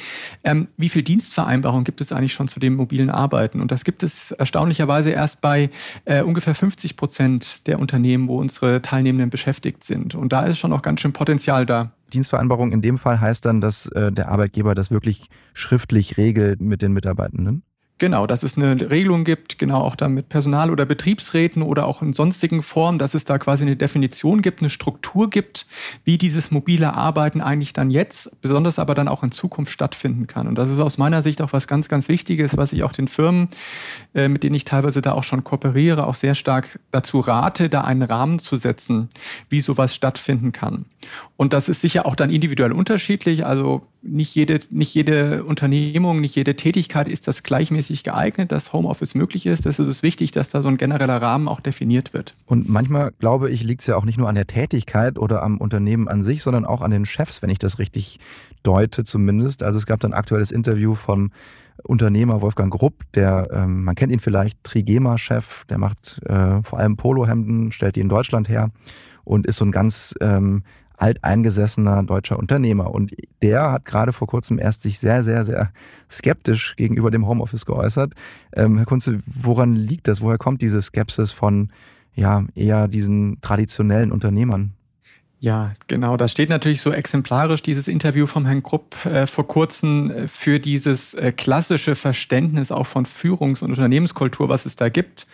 Ähm, 0.45 0.69
wie 0.77 0.89
viel 0.89 1.03
Dienstvereinbarungen 1.03 1.85
gibt 1.85 2.01
es 2.01 2.13
eigentlich 2.13 2.33
schon 2.33 2.49
zu 2.49 2.59
dem 2.59 2.75
mobilen 2.75 3.11
Arbeiten? 3.11 3.61
Und 3.61 3.71
das 3.71 3.85
gibt 3.85 4.03
es 4.03 4.33
erstaunlicherweise 4.33 5.11
erst 5.11 5.41
bei 5.41 5.71
äh, 6.05 6.23
ungefähr 6.23 6.55
50 6.55 6.97
Prozent 6.97 7.67
der 7.67 7.79
Unternehmen, 7.79 8.29
wo 8.29 8.39
unsere 8.39 8.81
Teilnehmenden 8.81 9.31
beschäftigt 9.31 9.85
sind. 9.85 10.15
Und 10.15 10.33
da 10.33 10.45
ist 10.45 10.59
schon 10.59 10.73
auch 10.73 10.83
ganz 10.83 11.01
schön 11.01 11.13
Potenzial 11.13 11.67
da. 11.67 11.93
Dienstvereinbarung 12.13 12.73
in 12.73 12.81
dem 12.81 12.97
Fall 12.97 13.21
heißt 13.21 13.45
dann, 13.45 13.61
dass 13.61 13.87
äh, 13.93 14.11
der 14.11 14.31
Arbeitgeber 14.31 14.75
das 14.75 14.91
wirklich 14.91 15.29
schriftlich 15.53 16.17
regelt 16.17 16.61
mit 16.61 16.81
den 16.81 16.93
Mitarbeitenden? 16.93 17.63
Genau, 17.99 18.29
dass 18.29 18.45
es 18.45 18.57
eine 18.57 18.91
Regelung 18.91 19.25
gibt, 19.25 19.59
genau 19.59 19.81
auch 19.81 19.97
dann 19.97 20.15
mit 20.15 20.29
Personal- 20.29 20.71
oder 20.71 20.87
Betriebsräten 20.87 21.63
oder 21.63 21.85
auch 21.87 22.01
in 22.01 22.13
sonstigen 22.13 22.63
Formen, 22.63 22.97
dass 22.97 23.15
es 23.15 23.25
da 23.25 23.39
quasi 23.39 23.65
eine 23.65 23.75
Definition 23.75 24.41
gibt, 24.41 24.61
eine 24.61 24.71
Struktur 24.71 25.29
gibt, 25.31 25.67
wie 26.05 26.17
dieses 26.17 26.53
mobile 26.53 26.95
Arbeiten 26.95 27.41
eigentlich 27.41 27.73
dann 27.73 27.91
jetzt, 27.91 28.41
besonders 28.41 28.79
aber 28.79 28.95
dann 28.95 29.09
auch 29.09 29.25
in 29.25 29.33
Zukunft 29.33 29.73
stattfinden 29.73 30.29
kann. 30.29 30.47
Und 30.47 30.57
das 30.57 30.71
ist 30.71 30.79
aus 30.79 30.97
meiner 30.97 31.25
Sicht 31.25 31.43
auch 31.43 31.53
was 31.53 31.67
ganz, 31.67 31.89
ganz 31.89 32.09
Wichtiges, 32.09 32.57
was 32.57 32.73
ich 32.73 32.85
auch 32.85 32.93
den 32.93 33.09
Firmen, 33.09 33.49
äh, 34.15 34.29
mit 34.29 34.45
denen 34.45 34.55
ich 34.55 34.65
teilweise 34.65 35.03
da 35.03 35.13
auch 35.13 35.25
schon 35.25 35.43
kooperiere, 35.43 36.07
auch 36.07 36.15
sehr 36.15 36.37
stark 36.37 36.79
dazu 36.93 37.19
rate, 37.19 37.69
da 37.69 37.81
einen 37.81 38.03
Rahmen 38.03 38.39
zu 38.39 38.59
setzen, 38.59 39.09
wie 39.49 39.61
sowas 39.61 39.93
stattfinden 39.93 40.53
kann. 40.53 40.85
Und 41.37 41.53
das 41.53 41.69
ist 41.69 41.81
sicher 41.81 42.07
auch 42.07 42.15
dann 42.15 42.31
individuell 42.31 42.73
unterschiedlich. 42.73 43.45
Also 43.45 43.89
nicht 44.03 44.35
jede, 44.35 44.61
nicht 44.71 44.95
jede 44.95 45.45
Unternehmung, 45.45 46.21
nicht 46.21 46.37
jede 46.37 46.55
Tätigkeit 46.55 47.09
ist 47.09 47.27
das 47.27 47.43
gleichmäßig 47.43 48.05
geeignet, 48.05 48.53
dass 48.53 48.73
Homeoffice 48.73 49.15
möglich 49.15 49.47
ist. 49.47 49.67
Das 49.67 49.79
ist 49.79 50.03
wichtig, 50.03 50.31
dass 50.31 50.49
da 50.49 50.63
so 50.63 50.69
ein 50.69 50.77
genereller 50.77 51.21
Rahmen 51.21 51.49
auch 51.49 51.61
definiert 51.61 52.15
wird. 52.15 52.35
Und 52.47 52.69
manchmal, 52.69 53.13
glaube 53.19 53.51
ich, 53.51 53.65
liegt 53.65 53.81
es 53.81 53.89
ja 53.89 53.97
auch 53.97 54.05
nicht 54.05 54.19
nur 54.19 54.29
an 54.29 54.37
der 54.37 54.47
Tätigkeit 54.47 55.19
oder 55.19 55.43
am 55.43 55.59
Unternehmen 55.59 56.09
an 56.09 56.23
sich, 56.23 56.43
sondern 56.43 56.65
auch 56.65 56.81
an 56.81 56.91
den 56.91 57.07
Chefs, 57.07 57.43
wenn 57.43 57.51
ich 57.51 57.59
das 57.59 57.79
richtig 57.79 58.21
deute 58.63 59.05
zumindest. 59.05 59.63
Also 59.63 59.79
es 59.79 59.87
gab 59.87 60.01
dann 60.01 60.13
ein 60.13 60.19
aktuelles 60.19 60.53
Interview 60.53 60.95
vom 60.95 61.31
Unternehmer 61.85 62.43
Wolfgang 62.43 62.73
Grupp, 62.73 63.05
der, 63.15 63.49
ähm, 63.53 63.85
man 63.85 63.95
kennt 63.95 64.13
ihn 64.13 64.19
vielleicht, 64.19 64.63
Trigema-Chef, 64.65 65.65
der 65.67 65.79
macht 65.79 66.21
äh, 66.27 66.63
vor 66.63 66.79
allem 66.79 66.97
Polohemden, 66.97 67.73
stellt 67.73 67.97
die 67.97 68.01
in 68.01 68.09
Deutschland 68.09 68.49
her 68.49 68.71
und 69.25 69.47
ist 69.47 69.57
so 69.57 69.65
ein 69.65 69.71
ganz 69.71 70.15
ähm, 70.21 70.63
alteingesessener 70.99 72.03
deutscher 72.03 72.39
Unternehmer. 72.39 72.93
Und 72.93 73.13
der 73.41 73.73
hat 73.73 73.85
gerade 73.85 74.13
vor 74.13 74.29
kurzem 74.29 74.59
erst 74.59 74.83
sich 74.83 74.99
sehr, 74.99 75.25
sehr, 75.25 75.45
sehr 75.45 75.73
skeptisch 76.11 76.77
gegenüber 76.77 77.11
dem 77.11 77.27
Homeoffice 77.27 77.67
geäußert. 77.67 78.15
Ähm, 78.53 78.77
Herr 78.77 78.87
Kunze, 78.87 79.21
woran 79.27 79.75
liegt 79.75 80.09
das? 80.09 80.21
Woher 80.21 80.39
kommt 80.39 80.61
diese 80.61 80.83
Skepsis 80.83 81.31
von 81.31 81.71
ja, 82.15 82.45
eher 82.55 82.89
diesen 82.89 83.41
traditionellen 83.41 84.13
Unternehmern? 84.13 84.75
Ja, 85.41 85.75
genau. 85.87 86.17
Da 86.17 86.27
steht 86.27 86.49
natürlich 86.49 86.81
so 86.81 86.91
exemplarisch 86.91 87.63
dieses 87.63 87.87
Interview 87.87 88.27
vom 88.27 88.45
Herrn 88.45 88.65
Krupp 88.65 89.05
äh, 89.07 89.29
vor 89.29 89.47
kurzem 89.47 90.11
äh, 90.11 90.29
für 90.29 90.59
dieses 90.59 91.15
äh, 91.15 91.31
klassische 91.31 91.95
Verständnis 91.95 92.73
auch 92.73 92.89
von 92.89 93.07
Führungs- 93.07 93.63
und 93.63 93.71
Unternehmenskultur, 93.71 94.49
was 94.49 94.67
es 94.67 94.75
da 94.75 94.89
gibt, 94.89 95.29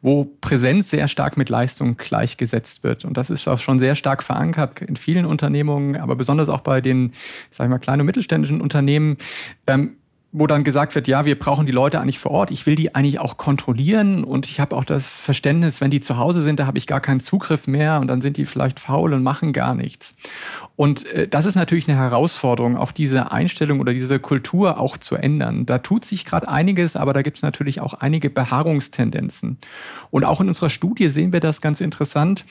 wo 0.00 0.24
Präsenz 0.40 0.88
sehr 0.88 1.08
stark 1.08 1.36
mit 1.36 1.50
Leistung 1.50 1.98
gleichgesetzt 1.98 2.84
wird. 2.84 3.04
Und 3.04 3.18
das 3.18 3.28
ist 3.28 3.46
auch 3.48 3.58
schon 3.58 3.78
sehr 3.78 3.96
stark 3.96 4.22
verankert 4.22 4.80
in 4.80 4.96
vielen 4.96 5.26
Unternehmungen, 5.26 5.96
aber 5.96 6.16
besonders 6.16 6.48
auch 6.48 6.62
bei 6.62 6.80
den, 6.80 7.12
sag 7.50 7.66
ich 7.66 7.70
mal, 7.70 7.78
kleinen 7.78 8.00
und 8.00 8.06
mittelständischen 8.06 8.62
Unternehmen. 8.62 9.18
Ähm, 9.66 9.96
wo 10.32 10.46
dann 10.46 10.62
gesagt 10.62 10.94
wird, 10.94 11.08
ja, 11.08 11.24
wir 11.24 11.36
brauchen 11.36 11.66
die 11.66 11.72
Leute 11.72 12.00
eigentlich 12.00 12.20
vor 12.20 12.30
Ort. 12.30 12.52
Ich 12.52 12.64
will 12.64 12.76
die 12.76 12.94
eigentlich 12.94 13.18
auch 13.18 13.36
kontrollieren 13.36 14.22
und 14.22 14.46
ich 14.46 14.60
habe 14.60 14.76
auch 14.76 14.84
das 14.84 15.18
Verständnis, 15.18 15.80
wenn 15.80 15.90
die 15.90 16.00
zu 16.00 16.18
Hause 16.18 16.42
sind, 16.42 16.60
da 16.60 16.66
habe 16.66 16.78
ich 16.78 16.86
gar 16.86 17.00
keinen 17.00 17.18
Zugriff 17.18 17.66
mehr 17.66 17.98
und 17.98 18.06
dann 18.06 18.20
sind 18.20 18.36
die 18.36 18.46
vielleicht 18.46 18.78
faul 18.78 19.12
und 19.12 19.24
machen 19.24 19.52
gar 19.52 19.74
nichts. 19.74 20.14
Und 20.80 21.04
äh, 21.06 21.28
das 21.28 21.46
ist 21.46 21.56
natürlich 21.56 21.88
eine 21.88 21.98
Herausforderung, 21.98 22.76
auch 22.76 22.92
diese 22.92 23.32
Einstellung 23.32 23.80
oder 23.80 23.92
diese 23.92 24.18
Kultur 24.18 24.78
auch 24.78 24.96
zu 24.96 25.16
ändern. 25.16 25.66
Da 25.66 25.78
tut 25.78 26.04
sich 26.04 26.24
gerade 26.24 26.48
einiges, 26.48 26.96
aber 26.96 27.12
da 27.12 27.22
gibt 27.22 27.36
es 27.36 27.42
natürlich 27.42 27.80
auch 27.80 27.94
einige 27.94 28.30
Beharrungstendenzen. 28.30 29.58
Und 30.10 30.24
auch 30.24 30.40
in 30.40 30.48
unserer 30.48 30.70
Studie 30.70 31.08
sehen 31.08 31.32
wir 31.32 31.40
das 31.40 31.60
ganz 31.60 31.80
interessant, 31.80 32.44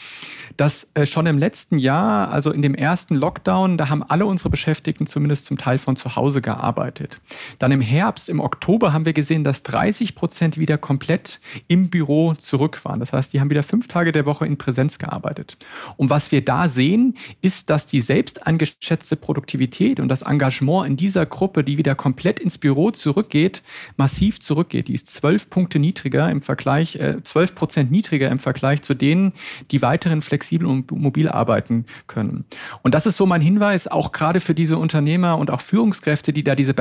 dass 0.57 0.91
äh, 0.93 1.05
schon 1.05 1.25
im 1.25 1.37
letzten 1.37 1.79
Jahr, 1.79 2.29
also 2.29 2.51
in 2.51 2.61
dem 2.61 2.75
ersten 2.75 3.15
Lockdown, 3.15 3.77
da 3.77 3.89
haben 3.89 4.03
alle 4.03 4.25
unsere 4.25 4.49
Beschäftigten 4.49 5.07
zumindest 5.07 5.45
zum 5.45 5.57
Teil 5.57 5.79
von 5.79 5.95
zu 5.95 6.15
Hause 6.15 6.41
gearbeitet. 6.41 7.21
Dann 7.57 7.68
im 7.71 7.81
Herbst, 7.81 8.29
im 8.29 8.39
Oktober 8.39 8.93
haben 8.93 9.05
wir 9.05 9.13
gesehen, 9.13 9.43
dass 9.43 9.63
30 9.63 10.15
Prozent 10.15 10.57
wieder 10.57 10.77
komplett 10.77 11.39
im 11.67 11.89
Büro 11.89 12.33
zurück 12.33 12.83
waren. 12.85 12.99
Das 12.99 13.13
heißt, 13.13 13.33
die 13.33 13.39
haben 13.39 13.49
wieder 13.49 13.63
fünf 13.63 13.87
Tage 13.87 14.11
der 14.11 14.25
Woche 14.25 14.45
in 14.45 14.57
Präsenz 14.57 14.99
gearbeitet. 14.99 15.57
Und 15.97 16.09
was 16.09 16.31
wir 16.31 16.43
da 16.43 16.69
sehen, 16.69 17.17
ist, 17.41 17.69
dass 17.69 17.85
die 17.85 18.01
selbst 18.01 18.45
angeschätzte 18.45 19.15
Produktivität 19.15 19.99
und 19.99 20.09
das 20.09 20.21
Engagement 20.21 20.87
in 20.87 20.97
dieser 20.97 21.25
Gruppe, 21.25 21.63
die 21.63 21.77
wieder 21.77 21.95
komplett 21.95 22.39
ins 22.39 22.57
Büro 22.57 22.91
zurückgeht, 22.91 23.63
massiv 23.97 24.39
zurückgeht. 24.41 24.87
Die 24.87 24.93
ist 24.93 25.13
zwölf 25.13 25.49
Punkte 25.49 25.79
niedriger 25.79 26.29
im 26.29 26.41
Vergleich, 26.41 26.95
äh, 26.95 27.17
Prozent 27.55 27.91
niedriger 27.91 28.29
im 28.29 28.39
Vergleich 28.39 28.81
zu 28.81 28.93
denen, 28.93 29.33
die 29.71 29.81
weiterhin 29.81 30.21
flexibel 30.21 30.67
und 30.67 30.91
mobil 30.91 31.29
arbeiten 31.29 31.85
können. 32.07 32.45
Und 32.81 32.93
das 32.93 33.05
ist 33.05 33.17
so 33.17 33.25
mein 33.25 33.41
Hinweis, 33.41 33.87
auch 33.87 34.11
gerade 34.11 34.39
für 34.39 34.53
diese 34.53 34.77
Unternehmer 34.77 35.37
und 35.37 35.51
auch 35.51 35.61
Führungskräfte, 35.61 36.33
die 36.33 36.43
da 36.43 36.55
diese 36.55 36.73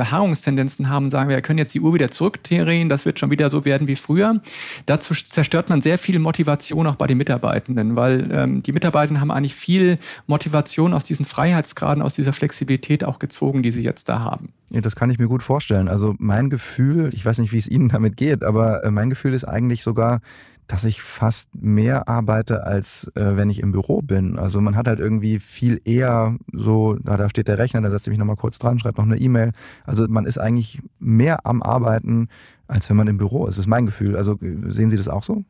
Beharrungstendenzen 0.79 0.89
haben, 0.89 1.09
sagen, 1.09 1.29
wir 1.29 1.41
können 1.41 1.59
jetzt 1.59 1.73
die 1.73 1.81
Uhr 1.81 1.93
wieder 1.93 2.11
zurückdrehen, 2.11 2.89
das 2.89 3.05
wird 3.05 3.19
schon 3.19 3.29
wieder 3.29 3.49
so 3.49 3.65
werden 3.65 3.87
wie 3.87 3.95
früher. 3.95 4.41
Dazu 4.85 5.13
zerstört 5.13 5.69
man 5.69 5.81
sehr 5.81 5.97
viel 5.97 6.19
Motivation 6.19 6.87
auch 6.87 6.95
bei 6.95 7.07
den 7.07 7.17
Mitarbeitenden, 7.17 7.95
weil 7.95 8.29
ähm, 8.31 8.63
die 8.63 8.71
Mitarbeitenden 8.71 9.21
haben 9.21 9.31
eigentlich 9.31 9.55
viel 9.55 9.97
Motivation 10.27 10.93
aus 10.93 11.03
diesen 11.03 11.25
Freiheitsgraden, 11.25 12.01
aus 12.01 12.15
dieser 12.15 12.33
Flexibilität 12.33 13.03
auch 13.03 13.19
gezogen, 13.19 13.63
die 13.63 13.71
sie 13.71 13.83
jetzt 13.83 14.09
da 14.09 14.19
haben. 14.19 14.53
Ja, 14.71 14.81
das 14.81 14.95
kann 14.95 15.09
ich 15.09 15.19
mir 15.19 15.27
gut 15.27 15.43
vorstellen. 15.43 15.87
Also 15.87 16.15
mein 16.19 16.49
Gefühl, 16.49 17.09
ich 17.13 17.25
weiß 17.25 17.39
nicht, 17.39 17.51
wie 17.51 17.57
es 17.57 17.67
Ihnen 17.67 17.89
damit 17.89 18.17
geht, 18.17 18.43
aber 18.43 18.83
äh, 18.83 18.91
mein 18.91 19.09
Gefühl 19.09 19.33
ist 19.33 19.45
eigentlich 19.45 19.83
sogar, 19.83 20.21
dass 20.69 20.83
ich 20.83 21.01
fast 21.01 21.49
mehr 21.55 22.07
arbeite, 22.07 22.63
als 22.63 23.11
äh, 23.15 23.35
wenn 23.35 23.49
ich 23.49 23.59
im 23.59 23.71
Büro 23.71 24.03
bin. 24.03 24.37
Also 24.37 24.61
man 24.61 24.75
hat 24.75 24.87
halt 24.87 24.99
irgendwie 24.99 25.39
viel 25.39 25.81
eher 25.83 26.37
so, 26.53 26.93
da, 26.93 27.17
da 27.17 27.27
steht 27.27 27.47
der 27.47 27.57
Rechner, 27.57 27.81
da 27.81 27.89
setze 27.89 28.03
ich 28.03 28.11
mich 28.11 28.19
nochmal 28.19 28.35
kurz 28.35 28.59
dran, 28.59 28.77
schreibt 28.77 28.99
noch 28.99 29.05
eine 29.05 29.17
E-Mail. 29.17 29.51
Also 29.83 30.05
man 30.07 30.27
ist 30.27 30.37
eigentlich 30.37 30.79
mehr 30.99 31.47
am 31.47 31.63
Arbeiten, 31.63 32.27
als 32.67 32.87
wenn 32.87 32.97
man 32.97 33.07
im 33.07 33.17
Büro 33.17 33.47
ist. 33.47 33.57
Das 33.57 33.65
ist 33.65 33.67
mein 33.67 33.87
Gefühl. 33.87 34.15
Also 34.15 34.37
sehen 34.67 34.91
Sie 34.91 34.97
das 34.97 35.07
auch 35.07 35.23
so? 35.23 35.43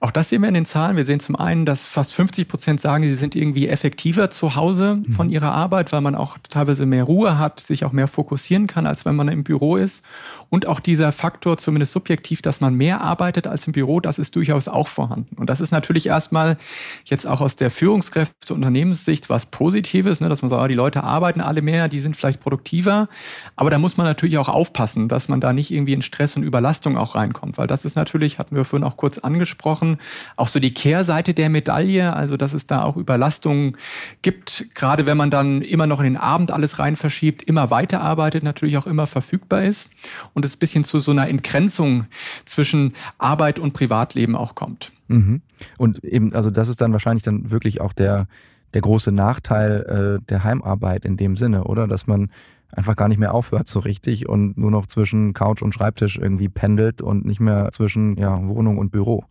Auch 0.00 0.12
das 0.12 0.28
sehen 0.28 0.42
wir 0.42 0.48
in 0.48 0.54
den 0.54 0.66
Zahlen. 0.66 0.96
Wir 0.96 1.04
sehen 1.04 1.18
zum 1.18 1.34
einen, 1.34 1.66
dass 1.66 1.86
fast 1.86 2.14
50 2.14 2.46
Prozent 2.46 2.80
sagen, 2.80 3.02
sie 3.02 3.16
sind 3.16 3.34
irgendwie 3.34 3.68
effektiver 3.68 4.30
zu 4.30 4.54
Hause 4.54 5.02
von 5.10 5.26
mhm. 5.26 5.32
ihrer 5.32 5.50
Arbeit, 5.50 5.90
weil 5.90 6.00
man 6.00 6.14
auch 6.14 6.38
teilweise 6.48 6.86
mehr 6.86 7.02
Ruhe 7.02 7.36
hat, 7.36 7.58
sich 7.58 7.84
auch 7.84 7.90
mehr 7.90 8.06
fokussieren 8.06 8.68
kann, 8.68 8.86
als 8.86 9.04
wenn 9.04 9.16
man 9.16 9.26
im 9.26 9.42
Büro 9.42 9.76
ist. 9.76 10.04
Und 10.50 10.66
auch 10.66 10.78
dieser 10.78 11.10
Faktor, 11.10 11.58
zumindest 11.58 11.92
subjektiv, 11.92 12.42
dass 12.42 12.60
man 12.60 12.74
mehr 12.74 13.00
arbeitet 13.00 13.48
als 13.48 13.66
im 13.66 13.72
Büro, 13.72 13.98
das 13.98 14.18
ist 14.18 14.36
durchaus 14.36 14.68
auch 14.68 14.86
vorhanden. 14.86 15.36
Und 15.36 15.50
das 15.50 15.60
ist 15.60 15.72
natürlich 15.72 16.06
erstmal 16.06 16.58
jetzt 17.04 17.26
auch 17.26 17.40
aus 17.40 17.56
der 17.56 17.70
Führungskräfte- 17.70 18.54
Unternehmenssicht 18.54 19.28
was 19.28 19.46
Positives, 19.46 20.20
ne, 20.20 20.28
dass 20.28 20.42
man 20.42 20.50
sagt, 20.50 20.62
ah, 20.62 20.68
die 20.68 20.74
Leute 20.74 21.02
arbeiten 21.02 21.40
alle 21.40 21.62
mehr, 21.62 21.88
die 21.88 22.00
sind 22.00 22.16
vielleicht 22.16 22.40
produktiver. 22.40 23.08
Aber 23.56 23.70
da 23.70 23.78
muss 23.78 23.96
man 23.96 24.06
natürlich 24.06 24.38
auch 24.38 24.48
aufpassen, 24.48 25.08
dass 25.08 25.28
man 25.28 25.40
da 25.40 25.52
nicht 25.52 25.70
irgendwie 25.70 25.92
in 25.92 26.02
Stress 26.02 26.36
und 26.36 26.42
Überlastung 26.42 26.96
auch 26.96 27.14
reinkommt, 27.14 27.58
weil 27.58 27.66
das 27.66 27.84
ist 27.84 27.96
natürlich, 27.96 28.38
hatten 28.38 28.56
wir 28.56 28.64
vorhin 28.64 28.86
auch 28.86 28.96
kurz 28.96 29.18
angesprochen, 29.18 29.87
auch 30.36 30.48
so 30.48 30.60
die 30.60 30.74
Kehrseite 30.74 31.32
der 31.32 31.48
Medaille, 31.48 32.12
also 32.12 32.36
dass 32.36 32.52
es 32.52 32.66
da 32.66 32.82
auch 32.82 32.96
Überlastungen 32.96 33.76
gibt, 34.20 34.66
gerade 34.74 35.06
wenn 35.06 35.16
man 35.16 35.30
dann 35.30 35.62
immer 35.62 35.86
noch 35.86 36.00
in 36.00 36.04
den 36.04 36.16
Abend 36.16 36.50
alles 36.50 36.78
rein 36.78 36.96
verschiebt, 36.96 37.42
immer 37.42 37.70
weiterarbeitet, 37.70 38.42
natürlich 38.42 38.76
auch 38.76 38.86
immer 38.86 39.06
verfügbar 39.06 39.64
ist 39.64 39.90
und 40.34 40.44
es 40.44 40.56
ein 40.56 40.58
bisschen 40.58 40.84
zu 40.84 40.98
so 40.98 41.12
einer 41.12 41.28
Entgrenzung 41.28 42.06
zwischen 42.44 42.94
Arbeit 43.16 43.58
und 43.58 43.72
Privatleben 43.72 44.36
auch 44.36 44.54
kommt. 44.54 44.92
Mhm. 45.08 45.40
Und 45.78 46.04
eben, 46.04 46.34
also 46.34 46.50
das 46.50 46.68
ist 46.68 46.80
dann 46.80 46.92
wahrscheinlich 46.92 47.24
dann 47.24 47.50
wirklich 47.50 47.80
auch 47.80 47.92
der, 47.92 48.26
der 48.74 48.82
große 48.82 49.12
Nachteil 49.12 50.18
äh, 50.20 50.24
der 50.28 50.44
Heimarbeit 50.44 51.04
in 51.04 51.16
dem 51.16 51.36
Sinne, 51.36 51.64
oder? 51.64 51.86
Dass 51.86 52.06
man 52.06 52.30
einfach 52.70 52.96
gar 52.96 53.08
nicht 53.08 53.18
mehr 53.18 53.34
aufhört 53.34 53.68
so 53.68 53.80
richtig 53.80 54.28
und 54.28 54.58
nur 54.58 54.70
noch 54.70 54.86
zwischen 54.86 55.32
Couch 55.32 55.62
und 55.62 55.72
Schreibtisch 55.72 56.18
irgendwie 56.18 56.48
pendelt 56.48 57.00
und 57.00 57.24
nicht 57.24 57.40
mehr 57.40 57.70
zwischen 57.72 58.16
ja, 58.16 58.46
Wohnung 58.46 58.78
und 58.78 58.90
Büro. 58.90 59.24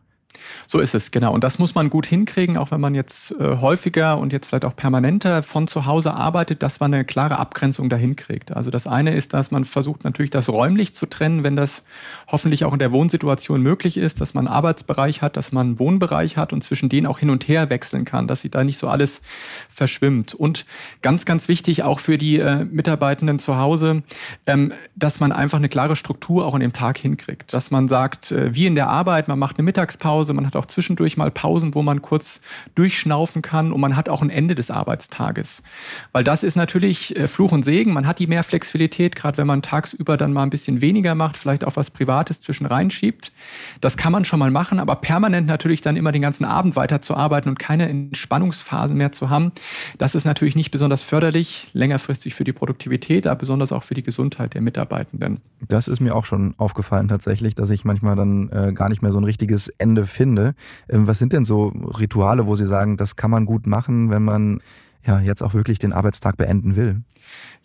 So 0.67 0.79
ist 0.79 0.95
es, 0.95 1.11
genau. 1.11 1.33
Und 1.33 1.43
das 1.43 1.59
muss 1.59 1.75
man 1.75 1.89
gut 1.89 2.05
hinkriegen, 2.05 2.57
auch 2.57 2.71
wenn 2.71 2.81
man 2.81 2.95
jetzt 2.95 3.31
äh, 3.39 3.57
häufiger 3.57 4.17
und 4.17 4.33
jetzt 4.33 4.47
vielleicht 4.47 4.65
auch 4.65 4.75
permanenter 4.75 5.43
von 5.43 5.67
zu 5.67 5.85
Hause 5.85 6.13
arbeitet, 6.13 6.63
dass 6.63 6.79
man 6.79 6.93
eine 6.93 7.05
klare 7.05 7.37
Abgrenzung 7.37 7.89
dahin 7.89 8.15
kriegt. 8.15 8.55
Also 8.55 8.71
das 8.71 8.87
eine 8.87 9.15
ist, 9.15 9.33
dass 9.33 9.51
man 9.51 9.65
versucht 9.65 10.03
natürlich 10.03 10.31
das 10.31 10.49
räumlich 10.49 10.93
zu 10.93 11.05
trennen, 11.05 11.43
wenn 11.43 11.55
das 11.55 11.83
hoffentlich 12.27 12.65
auch 12.65 12.73
in 12.73 12.79
der 12.79 12.91
Wohnsituation 12.91 13.61
möglich 13.61 13.97
ist, 13.97 14.21
dass 14.21 14.33
man 14.33 14.47
einen 14.47 14.55
Arbeitsbereich 14.55 15.21
hat, 15.21 15.37
dass 15.37 15.51
man 15.51 15.67
einen 15.67 15.79
Wohnbereich 15.79 16.37
hat 16.37 16.53
und 16.53 16.63
zwischen 16.63 16.89
denen 16.89 17.07
auch 17.07 17.19
hin 17.19 17.29
und 17.29 17.47
her 17.47 17.69
wechseln 17.69 18.05
kann, 18.05 18.27
dass 18.27 18.41
sie 18.41 18.49
da 18.49 18.63
nicht 18.63 18.77
so 18.77 18.87
alles 18.87 19.21
verschwimmt. 19.69 20.33
Und 20.33 20.65
ganz, 21.01 21.25
ganz 21.25 21.47
wichtig 21.47 21.83
auch 21.83 21.99
für 21.99 22.17
die 22.17 22.39
äh, 22.39 22.65
Mitarbeitenden 22.65 23.39
zu 23.39 23.57
Hause, 23.57 24.03
ähm, 24.45 24.73
dass 24.95 25.19
man 25.19 25.31
einfach 25.31 25.57
eine 25.57 25.69
klare 25.69 25.95
Struktur 25.95 26.45
auch 26.45 26.53
in 26.53 26.61
dem 26.61 26.73
Tag 26.73 26.97
hinkriegt. 26.97 27.53
Dass 27.53 27.71
man 27.71 27.87
sagt, 27.87 28.31
äh, 28.31 28.53
wie 28.53 28.65
in 28.65 28.75
der 28.75 28.89
Arbeit, 28.89 29.27
man 29.27 29.39
macht 29.39 29.57
eine 29.57 29.63
Mittagspause, 29.63 30.26
Pause, 30.27 30.33
man 30.33 30.45
hat 30.45 30.55
auch 30.55 30.65
zwischendurch 30.65 31.15
mal 31.15 31.31
Pausen, 31.31 31.73
wo 31.73 31.81
man 31.81 32.01
kurz 32.01 32.41
durchschnaufen 32.75 33.41
kann 33.41 33.71
und 33.71 33.79
man 33.79 33.95
hat 33.95 34.09
auch 34.09 34.21
ein 34.21 34.29
Ende 34.29 34.55
des 34.55 34.69
Arbeitstages. 34.69 35.63
Weil 36.11 36.23
das 36.23 36.43
ist 36.43 36.55
natürlich 36.55 37.15
äh, 37.15 37.27
Fluch 37.27 37.53
und 37.53 37.63
Segen. 37.63 37.93
Man 37.93 38.05
hat 38.05 38.19
die 38.19 38.27
mehr 38.27 38.43
Flexibilität, 38.43 39.15
gerade 39.15 39.37
wenn 39.37 39.47
man 39.47 39.61
tagsüber 39.61 40.17
dann 40.17 40.33
mal 40.33 40.43
ein 40.43 40.49
bisschen 40.49 40.81
weniger 40.81 41.15
macht, 41.15 41.37
vielleicht 41.37 41.63
auch 41.63 41.77
was 41.77 41.91
Privates 41.91 42.41
zwischen 42.41 42.65
reinschiebt. 42.65 43.31
Das 43.79 43.95
kann 43.95 44.11
man 44.11 44.25
schon 44.25 44.39
mal 44.39 44.51
machen, 44.51 44.79
aber 44.79 44.97
permanent 44.97 45.47
natürlich 45.47 45.81
dann 45.81 45.95
immer 45.95 46.11
den 46.11 46.21
ganzen 46.21 46.43
Abend 46.43 46.75
weiterzuarbeiten 46.75 47.49
und 47.49 47.59
keine 47.59 47.87
Entspannungsphasen 47.87 48.97
mehr 48.97 49.13
zu 49.13 49.29
haben, 49.29 49.51
das 49.97 50.15
ist 50.15 50.25
natürlich 50.25 50.55
nicht 50.55 50.71
besonders 50.71 51.03
förderlich, 51.03 51.69
längerfristig 51.73 52.35
für 52.35 52.43
die 52.43 52.53
Produktivität, 52.53 53.27
aber 53.27 53.39
besonders 53.39 53.71
auch 53.71 53.83
für 53.83 53.93
die 53.93 54.03
Gesundheit 54.03 54.53
der 54.53 54.61
Mitarbeitenden. 54.61 55.39
Das 55.67 55.87
ist 55.87 56.01
mir 56.01 56.15
auch 56.15 56.25
schon 56.25 56.53
aufgefallen 56.57 57.07
tatsächlich, 57.07 57.55
dass 57.55 57.69
ich 57.69 57.85
manchmal 57.85 58.15
dann 58.15 58.49
äh, 58.49 58.73
gar 58.73 58.89
nicht 58.89 59.01
mehr 59.01 59.11
so 59.11 59.19
ein 59.19 59.23
richtiges 59.23 59.69
Ende 59.69 60.05
finde. 60.07 60.55
Ähm, 60.89 61.07
was 61.07 61.19
sind 61.19 61.33
denn 61.33 61.45
so 61.45 61.67
Rituale, 61.67 62.45
wo 62.45 62.55
Sie 62.55 62.67
sagen, 62.67 62.97
das 62.97 63.15
kann 63.15 63.31
man 63.31 63.45
gut 63.45 63.67
machen, 63.67 64.09
wenn 64.09 64.23
man 64.23 64.61
ja 65.05 65.19
jetzt 65.19 65.41
auch 65.41 65.53
wirklich 65.53 65.79
den 65.79 65.93
Arbeitstag 65.93 66.37
beenden 66.37 66.75
will? 66.75 67.01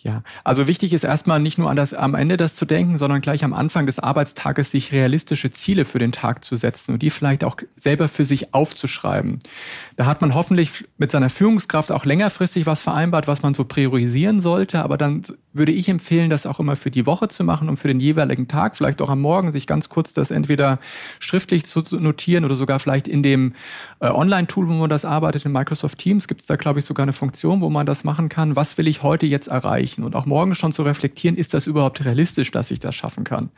Ja, 0.04 0.24
also 0.42 0.66
wichtig 0.66 0.92
ist 0.92 1.04
erstmal 1.04 1.38
nicht 1.38 1.58
nur 1.58 1.70
an 1.70 1.76
das, 1.76 1.94
am 1.94 2.16
Ende 2.16 2.36
das 2.36 2.56
zu 2.56 2.64
denken, 2.64 2.98
sondern 2.98 3.20
gleich 3.20 3.44
am 3.44 3.52
Anfang 3.52 3.86
des 3.86 4.00
Arbeitstages 4.00 4.72
sich 4.72 4.90
realistische 4.90 5.52
Ziele 5.52 5.84
für 5.84 6.00
den 6.00 6.10
Tag 6.10 6.44
zu 6.44 6.56
setzen 6.56 6.94
und 6.94 7.02
die 7.02 7.10
vielleicht 7.10 7.44
auch 7.44 7.56
selber 7.76 8.08
für 8.08 8.24
sich 8.24 8.52
aufzuschreiben. 8.52 9.38
Da 9.94 10.06
hat 10.06 10.20
man 10.20 10.34
hoffentlich 10.34 10.84
mit 10.98 11.12
seiner 11.12 11.30
Führungskraft 11.30 11.92
auch 11.92 12.04
längerfristig 12.04 12.66
was 12.66 12.82
vereinbart, 12.82 13.28
was 13.28 13.42
man 13.42 13.54
so 13.54 13.64
priorisieren 13.64 14.40
sollte, 14.40 14.82
aber 14.82 14.98
dann 14.98 15.22
würde 15.52 15.70
ich 15.70 15.88
empfehlen, 15.88 16.30
das 16.30 16.46
auch 16.46 16.58
immer 16.58 16.74
für 16.74 16.90
die 16.90 17.06
Woche 17.06 17.28
zu 17.28 17.44
machen 17.44 17.68
und 17.68 17.76
für 17.76 17.88
den 17.88 18.00
jeweiligen 18.00 18.48
Tag, 18.48 18.76
vielleicht 18.76 19.00
auch 19.02 19.10
am 19.10 19.20
Morgen 19.20 19.52
sich 19.52 19.68
ganz 19.68 19.88
kurz 19.88 20.12
das 20.14 20.32
entweder 20.32 20.80
schriftlich 21.20 21.64
zu 21.66 21.82
notieren 22.00 22.44
oder 22.44 22.56
sogar 22.56 22.80
vielleicht 22.80 23.06
in 23.06 23.22
dem 23.22 23.52
äh, 24.00 24.08
Online-Tool, 24.08 24.66
wo 24.66 24.72
man 24.72 24.90
das 24.90 25.04
arbeitet, 25.04 25.44
in 25.44 25.52
Microsoft 25.52 25.98
Teams, 25.98 26.26
gibt 26.26 26.40
es 26.40 26.46
da, 26.46 26.56
glaube 26.56 26.80
ich, 26.80 26.84
sogar 26.84 27.04
eine 27.04 27.12
Funktion, 27.12 27.60
wo 27.60 27.70
man 27.70 27.86
das 27.86 28.02
machen 28.02 28.28
kann. 28.28 28.56
Was 28.56 28.78
will 28.78 28.88
ich 28.88 29.02
heute 29.02 29.26
jetzt 29.26 29.51
erreichen 29.52 30.02
und 30.02 30.16
auch 30.16 30.26
morgen 30.26 30.54
schon 30.54 30.72
zu 30.72 30.82
reflektieren, 30.82 31.36
ist 31.36 31.54
das 31.54 31.66
überhaupt 31.66 32.04
realistisch, 32.04 32.50
dass 32.50 32.70
ich 32.70 32.80
das 32.80 32.94
schaffen 32.94 33.24
kann? 33.24 33.50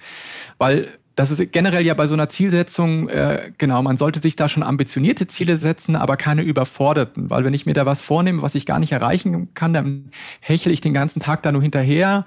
Weil 0.58 0.88
das 1.16 1.30
ist 1.30 1.52
generell 1.52 1.86
ja 1.86 1.94
bei 1.94 2.06
so 2.06 2.14
einer 2.14 2.28
Zielsetzung, 2.28 3.08
äh, 3.08 3.52
genau, 3.56 3.82
man 3.82 3.96
sollte 3.96 4.18
sich 4.18 4.34
da 4.34 4.48
schon 4.48 4.64
ambitionierte 4.64 5.28
Ziele 5.28 5.58
setzen, 5.58 5.94
aber 5.94 6.16
keine 6.16 6.42
überforderten. 6.42 7.30
Weil 7.30 7.44
wenn 7.44 7.54
ich 7.54 7.66
mir 7.66 7.74
da 7.74 7.86
was 7.86 8.00
vornehme, 8.00 8.42
was 8.42 8.56
ich 8.56 8.66
gar 8.66 8.80
nicht 8.80 8.92
erreichen 8.92 9.54
kann, 9.54 9.72
dann 9.72 10.10
hechle 10.40 10.72
ich 10.72 10.80
den 10.80 10.92
ganzen 10.92 11.20
Tag 11.20 11.42
da 11.42 11.52
nur 11.52 11.62
hinterher 11.62 12.26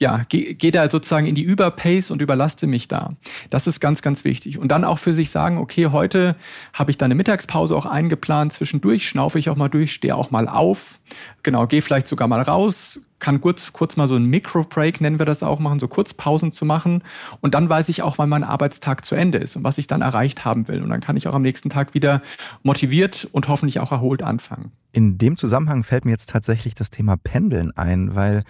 ja, 0.00 0.22
gehe 0.28 0.54
geh 0.54 0.70
da 0.70 0.90
sozusagen 0.90 1.26
in 1.26 1.34
die 1.34 1.42
Überpace 1.42 2.10
und 2.10 2.22
überlaste 2.22 2.66
mich 2.66 2.88
da. 2.88 3.12
Das 3.50 3.66
ist 3.66 3.80
ganz, 3.80 4.00
ganz 4.00 4.24
wichtig. 4.24 4.58
Und 4.58 4.68
dann 4.68 4.84
auch 4.84 4.98
für 4.98 5.12
sich 5.12 5.28
sagen, 5.28 5.58
okay, 5.58 5.88
heute 5.88 6.36
habe 6.72 6.90
ich 6.90 6.96
da 6.96 7.04
eine 7.04 7.14
Mittagspause 7.14 7.76
auch 7.76 7.84
eingeplant, 7.84 8.54
zwischendurch 8.54 9.06
schnaufe 9.06 9.38
ich 9.38 9.50
auch 9.50 9.56
mal 9.56 9.68
durch, 9.68 9.92
stehe 9.92 10.16
auch 10.16 10.30
mal 10.30 10.48
auf, 10.48 10.98
genau, 11.42 11.66
gehe 11.66 11.82
vielleicht 11.82 12.08
sogar 12.08 12.28
mal 12.28 12.40
raus, 12.40 13.00
kann 13.18 13.42
kurz, 13.42 13.74
kurz 13.74 13.98
mal 13.98 14.08
so 14.08 14.16
ein 14.16 14.24
Micro-Break, 14.24 15.02
nennen 15.02 15.18
wir 15.18 15.26
das 15.26 15.42
auch, 15.42 15.58
machen, 15.58 15.78
so 15.78 15.86
Kurzpausen 15.86 16.50
zu 16.52 16.64
machen. 16.64 17.02
Und 17.42 17.54
dann 17.54 17.68
weiß 17.68 17.90
ich 17.90 18.00
auch, 18.00 18.16
wann 18.16 18.30
mein 18.30 18.42
Arbeitstag 18.42 19.04
zu 19.04 19.14
Ende 19.14 19.36
ist 19.36 19.54
und 19.54 19.64
was 19.64 19.76
ich 19.76 19.86
dann 19.86 20.00
erreicht 20.00 20.46
haben 20.46 20.66
will. 20.66 20.82
Und 20.82 20.88
dann 20.88 21.02
kann 21.02 21.18
ich 21.18 21.28
auch 21.28 21.34
am 21.34 21.42
nächsten 21.42 21.68
Tag 21.68 21.92
wieder 21.92 22.22
motiviert 22.62 23.28
und 23.32 23.48
hoffentlich 23.48 23.80
auch 23.80 23.92
erholt 23.92 24.22
anfangen. 24.22 24.72
In 24.92 25.18
dem 25.18 25.36
Zusammenhang 25.36 25.84
fällt 25.84 26.06
mir 26.06 26.12
jetzt 26.12 26.30
tatsächlich 26.30 26.74
das 26.74 26.88
Thema 26.88 27.18
Pendeln 27.18 27.76
ein, 27.76 28.14
weil 28.14 28.44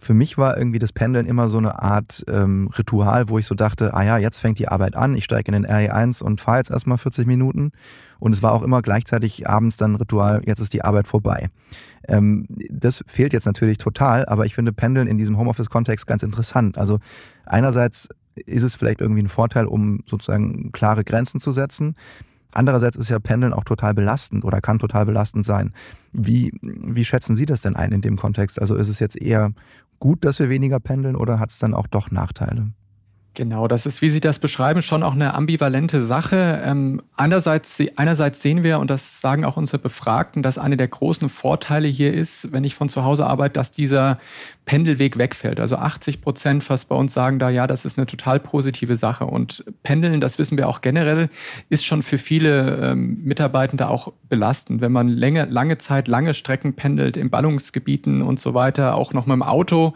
für 0.00 0.14
mich 0.14 0.38
war 0.38 0.56
irgendwie 0.56 0.78
das 0.78 0.92
Pendeln 0.92 1.26
immer 1.26 1.48
so 1.48 1.58
eine 1.58 1.82
Art 1.82 2.24
ähm, 2.26 2.70
Ritual, 2.76 3.28
wo 3.28 3.38
ich 3.38 3.46
so 3.46 3.54
dachte, 3.54 3.92
ah 3.92 4.02
ja, 4.02 4.18
jetzt 4.18 4.38
fängt 4.38 4.58
die 4.58 4.68
Arbeit 4.68 4.96
an, 4.96 5.14
ich 5.14 5.24
steige 5.24 5.54
in 5.54 5.62
den 5.62 5.70
RE1 5.70 6.22
und 6.22 6.40
fahre 6.40 6.58
jetzt 6.58 6.70
erstmal 6.70 6.98
40 6.98 7.26
Minuten. 7.26 7.72
Und 8.18 8.34
es 8.34 8.42
war 8.42 8.52
auch 8.52 8.62
immer 8.62 8.82
gleichzeitig 8.82 9.48
abends 9.48 9.76
dann 9.76 9.96
Ritual, 9.96 10.42
jetzt 10.46 10.60
ist 10.60 10.72
die 10.72 10.82
Arbeit 10.82 11.06
vorbei. 11.06 11.50
Ähm, 12.08 12.46
das 12.70 13.04
fehlt 13.06 13.34
jetzt 13.34 13.46
natürlich 13.46 13.78
total, 13.78 14.24
aber 14.26 14.46
ich 14.46 14.54
finde 14.54 14.72
Pendeln 14.72 15.06
in 15.06 15.18
diesem 15.18 15.38
Homeoffice-Kontext 15.38 16.06
ganz 16.06 16.22
interessant. 16.22 16.78
Also 16.78 16.98
einerseits 17.44 18.08
ist 18.34 18.62
es 18.62 18.74
vielleicht 18.74 19.00
irgendwie 19.00 19.22
ein 19.22 19.28
Vorteil, 19.28 19.66
um 19.66 20.00
sozusagen 20.06 20.72
klare 20.72 21.04
Grenzen 21.04 21.40
zu 21.40 21.52
setzen. 21.52 21.94
Andererseits 22.52 22.96
ist 22.96 23.10
ja 23.10 23.18
Pendeln 23.18 23.52
auch 23.52 23.64
total 23.64 23.94
belastend 23.94 24.44
oder 24.44 24.60
kann 24.60 24.78
total 24.78 25.06
belastend 25.06 25.46
sein. 25.46 25.72
Wie, 26.12 26.52
wie 26.62 27.04
schätzen 27.04 27.36
Sie 27.36 27.46
das 27.46 27.60
denn 27.60 27.76
ein 27.76 27.92
in 27.92 28.00
dem 28.00 28.16
Kontext? 28.16 28.60
Also 28.60 28.74
ist 28.76 28.88
es 28.88 28.98
jetzt 28.98 29.20
eher 29.20 29.52
gut, 30.00 30.24
dass 30.24 30.40
wir 30.40 30.48
weniger 30.48 30.80
pendeln 30.80 31.14
oder 31.14 31.38
hat 31.38 31.50
es 31.50 31.58
dann 31.58 31.74
auch 31.74 31.86
doch 31.86 32.10
Nachteile? 32.10 32.72
Genau, 33.40 33.68
das 33.68 33.86
ist, 33.86 34.02
wie 34.02 34.10
Sie 34.10 34.20
das 34.20 34.38
beschreiben, 34.38 34.82
schon 34.82 35.02
auch 35.02 35.14
eine 35.14 35.32
ambivalente 35.32 36.04
Sache. 36.04 36.60
Ähm, 36.62 37.00
einerseits, 37.16 37.82
einerseits 37.96 38.42
sehen 38.42 38.62
wir, 38.62 38.78
und 38.80 38.90
das 38.90 39.22
sagen 39.22 39.46
auch 39.46 39.56
unsere 39.56 39.78
Befragten, 39.78 40.42
dass 40.42 40.58
eine 40.58 40.76
der 40.76 40.88
großen 40.88 41.30
Vorteile 41.30 41.88
hier 41.88 42.12
ist, 42.12 42.52
wenn 42.52 42.64
ich 42.64 42.74
von 42.74 42.90
zu 42.90 43.02
Hause 43.02 43.24
arbeite, 43.24 43.54
dass 43.54 43.70
dieser 43.70 44.18
Pendelweg 44.66 45.16
wegfällt. 45.16 45.58
Also 45.58 45.76
80 45.76 46.20
Prozent 46.20 46.64
fast 46.64 46.90
bei 46.90 46.94
uns 46.94 47.14
sagen 47.14 47.38
da, 47.38 47.48
ja, 47.48 47.66
das 47.66 47.86
ist 47.86 47.96
eine 47.96 48.06
total 48.06 48.40
positive 48.40 48.98
Sache. 48.98 49.24
Und 49.24 49.64
Pendeln, 49.84 50.20
das 50.20 50.38
wissen 50.38 50.58
wir 50.58 50.68
auch 50.68 50.82
generell, 50.82 51.30
ist 51.70 51.86
schon 51.86 52.02
für 52.02 52.18
viele 52.18 52.90
ähm, 52.90 53.22
Mitarbeitende 53.24 53.88
auch 53.88 54.12
belastend. 54.28 54.82
Wenn 54.82 54.92
man 54.92 55.08
länger, 55.08 55.46
lange 55.46 55.78
Zeit, 55.78 56.08
lange 56.08 56.34
Strecken 56.34 56.74
pendelt, 56.74 57.16
in 57.16 57.30
Ballungsgebieten 57.30 58.20
und 58.20 58.38
so 58.38 58.52
weiter, 58.52 58.96
auch 58.96 59.14
noch 59.14 59.24
mit 59.24 59.32
dem 59.32 59.42
Auto, 59.42 59.94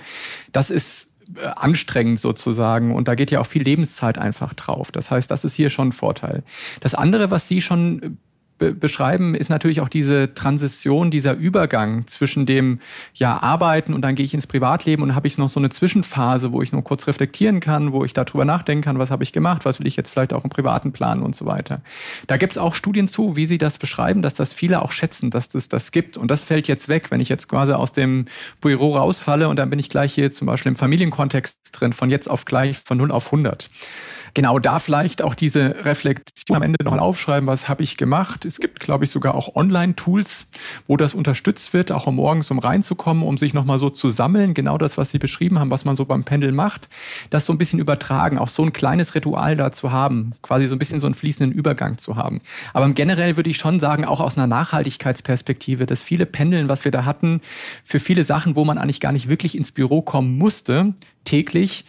das 0.51 0.71
ist 0.71 1.14
anstrengend 1.57 2.21
sozusagen 2.21 2.95
und 2.95 3.09
da 3.09 3.15
geht 3.15 3.31
ja 3.31 3.41
auch 3.41 3.47
viel 3.47 3.63
Lebenszeit 3.63 4.19
einfach 4.19 4.55
drauf. 4.55 4.93
Das 4.93 5.11
heißt, 5.11 5.31
das 5.31 5.45
ist 5.45 5.55
hier 5.55 5.71
schon 5.71 5.89
ein 5.89 5.93
Vorteil. 5.93 6.43
Das 6.81 6.95
andere, 6.95 7.31
was 7.31 7.49
Sie 7.49 7.61
schon 7.61 8.19
be 8.59 8.73
beschreiben, 8.73 9.35
ist 9.35 9.51
natürlich 9.51 9.81
auch 9.81 9.89
diese 9.89 10.35
Transition, 10.35 11.11
dieser 11.11 11.35
Übergang 11.35 12.07
zwischen 12.07 12.47
dem 12.47 12.81
ja 13.15 13.43
Arbeiten 13.43 13.95
und 13.95 14.03
dann 14.03 14.15
gehe 14.15 14.25
ich 14.25 14.35
ins 14.35 14.47
Privatleben 14.47 15.03
und 15.03 15.15
habe 15.15 15.27
ich 15.27 15.39
noch 15.39 15.49
so 15.49 15.61
eine 15.61 15.71
Zwischenphase, 15.71 16.53
wo 16.53 16.63
ich 16.63 16.73
nur 16.73 16.85
kurz 16.85 17.07
reflektieren 17.07 17.61
kann, 17.61 17.93
wo 17.93 18.05
ich 18.05 18.13
darüber 18.13 18.45
nachdenken 18.45 18.85
kann, 18.85 18.99
was 18.99 19.11
habe 19.11 19.25
ich 19.25 19.33
gemacht, 19.33 19.65
was 19.65 19.81
will 19.81 19.87
ich 19.87 19.97
jetzt 19.97 20.11
vielleicht 20.11 20.33
auch 20.33 20.45
im 20.45 20.51
privaten 20.51 20.93
planen 20.93 21.23
und 21.23 21.35
so 21.35 21.47
weiter. 21.47 21.81
Da 22.27 22.37
gibt 22.37 22.53
es 22.53 22.59
auch 22.59 22.75
Studien 22.75 23.09
zu, 23.09 23.37
wie 23.37 23.47
sie 23.47 23.59
das 23.59 23.79
beschreiben, 23.79 24.23
dass 24.23 24.35
das 24.35 24.53
viele 24.53 24.83
auch 24.83 24.93
schätzen, 24.93 25.31
dass 25.31 25.49
das 25.49 25.69
das 25.69 25.91
gibt 25.91 26.17
und 26.17 26.31
das 26.31 26.45
fällt 26.45 26.69
jetzt 26.69 26.89
weg, 26.89 27.11
wenn 27.11 27.21
ich 27.21 27.29
jetzt 27.29 27.49
quasi 27.49 27.73
aus 27.73 27.93
dem 27.93 28.27
Büro 28.61 28.97
rausfalle 28.97 29.49
und 29.49 29.57
dann 29.57 29.71
bin 29.71 29.79
ich 29.79 29.89
gleich 29.89 30.15
hier 30.15 30.31
zum 30.31 30.47
Beispiel 30.47 30.71
im 30.71 30.77
Familienkontext 30.77 31.59
drin, 31.73 31.93
von 31.93 32.11
jetzt 32.11 32.31
auf 32.31 32.45
gleich 32.45 32.79
von 32.79 32.99
0 32.99 33.11
auf 33.11 33.27
100 33.27 33.71
genau 34.35 34.59
da 34.59 34.79
vielleicht 34.79 35.23
auch 35.23 35.35
diese 35.35 35.85
Reflexion 35.85 36.57
am 36.57 36.63
Ende 36.63 36.85
nochmal 36.85 37.01
aufschreiben, 37.01 37.47
was 37.47 37.69
habe 37.69 37.83
ich 37.83 37.97
gemacht. 37.97 38.45
Es 38.55 38.61
gibt, 38.61 38.79
glaube 38.79 39.03
ich, 39.03 39.11
sogar 39.11 39.35
auch 39.35 39.57
Online-Tools, 39.57 40.47
wo 40.87 40.97
das 40.97 41.13
unterstützt 41.13 41.73
wird, 41.73 41.91
auch 41.91 42.07
um 42.07 42.15
morgens 42.15 42.53
um 42.53 42.61
reinzukommen, 42.61 43.25
um 43.25 43.37
sich 43.37 43.53
nochmal 43.53 43.81
so 43.81 43.91
zu 43.91 44.11
sammeln, 44.11 44.55
genau 44.55 44.79
das, 44.79 44.97
was 44.97 45.11
Sie 45.11 45.19
beschrieben 45.19 45.59
haben, 45.59 45.73
was 45.73 45.85
man 45.85 45.97
so 45.97 46.05
beim 46.05 46.23
Pendeln 46.23 46.55
macht, 46.55 46.89
das 47.31 47.47
so 47.47 47.53
ein 47.53 47.59
bisschen 47.59 47.81
übertragen, 47.81 48.39
auch 48.39 48.47
so 48.47 48.63
ein 48.63 48.73
kleines 48.73 49.17
Ritual 49.17 49.57
da 49.57 49.73
zu 49.73 49.91
haben, 49.91 50.35
quasi 50.41 50.69
so 50.69 50.77
ein 50.77 50.79
bisschen 50.79 51.01
so 51.01 51.09
einen 51.09 51.17
fließenden 51.17 51.51
Übergang 51.51 51.99
zu 51.99 52.15
haben. 52.15 52.43
Aber 52.73 52.89
generell 52.91 53.35
würde 53.35 53.51
ich 53.51 53.57
schon 53.57 53.81
sagen, 53.81 54.05
auch 54.05 54.21
aus 54.21 54.37
einer 54.37 54.47
Nachhaltigkeitsperspektive, 54.47 55.85
dass 55.85 56.05
viele 56.05 56.25
Pendeln, 56.25 56.69
was 56.69 56.85
wir 56.85 56.93
da 56.93 57.05
hatten, 57.05 57.41
für 57.83 57.99
viele 57.99 58.23
Sachen, 58.23 58.55
wo 58.55 58.65
man 58.65 58.79
eigentlich 58.79 59.01
gar 59.01 59.11
nicht 59.11 59.29
wirklich 59.29 59.57
ins 59.57 59.73
Büro 59.73 60.01
kommen 60.01 60.39
musste, 60.39 60.95
täglich. 61.25 61.85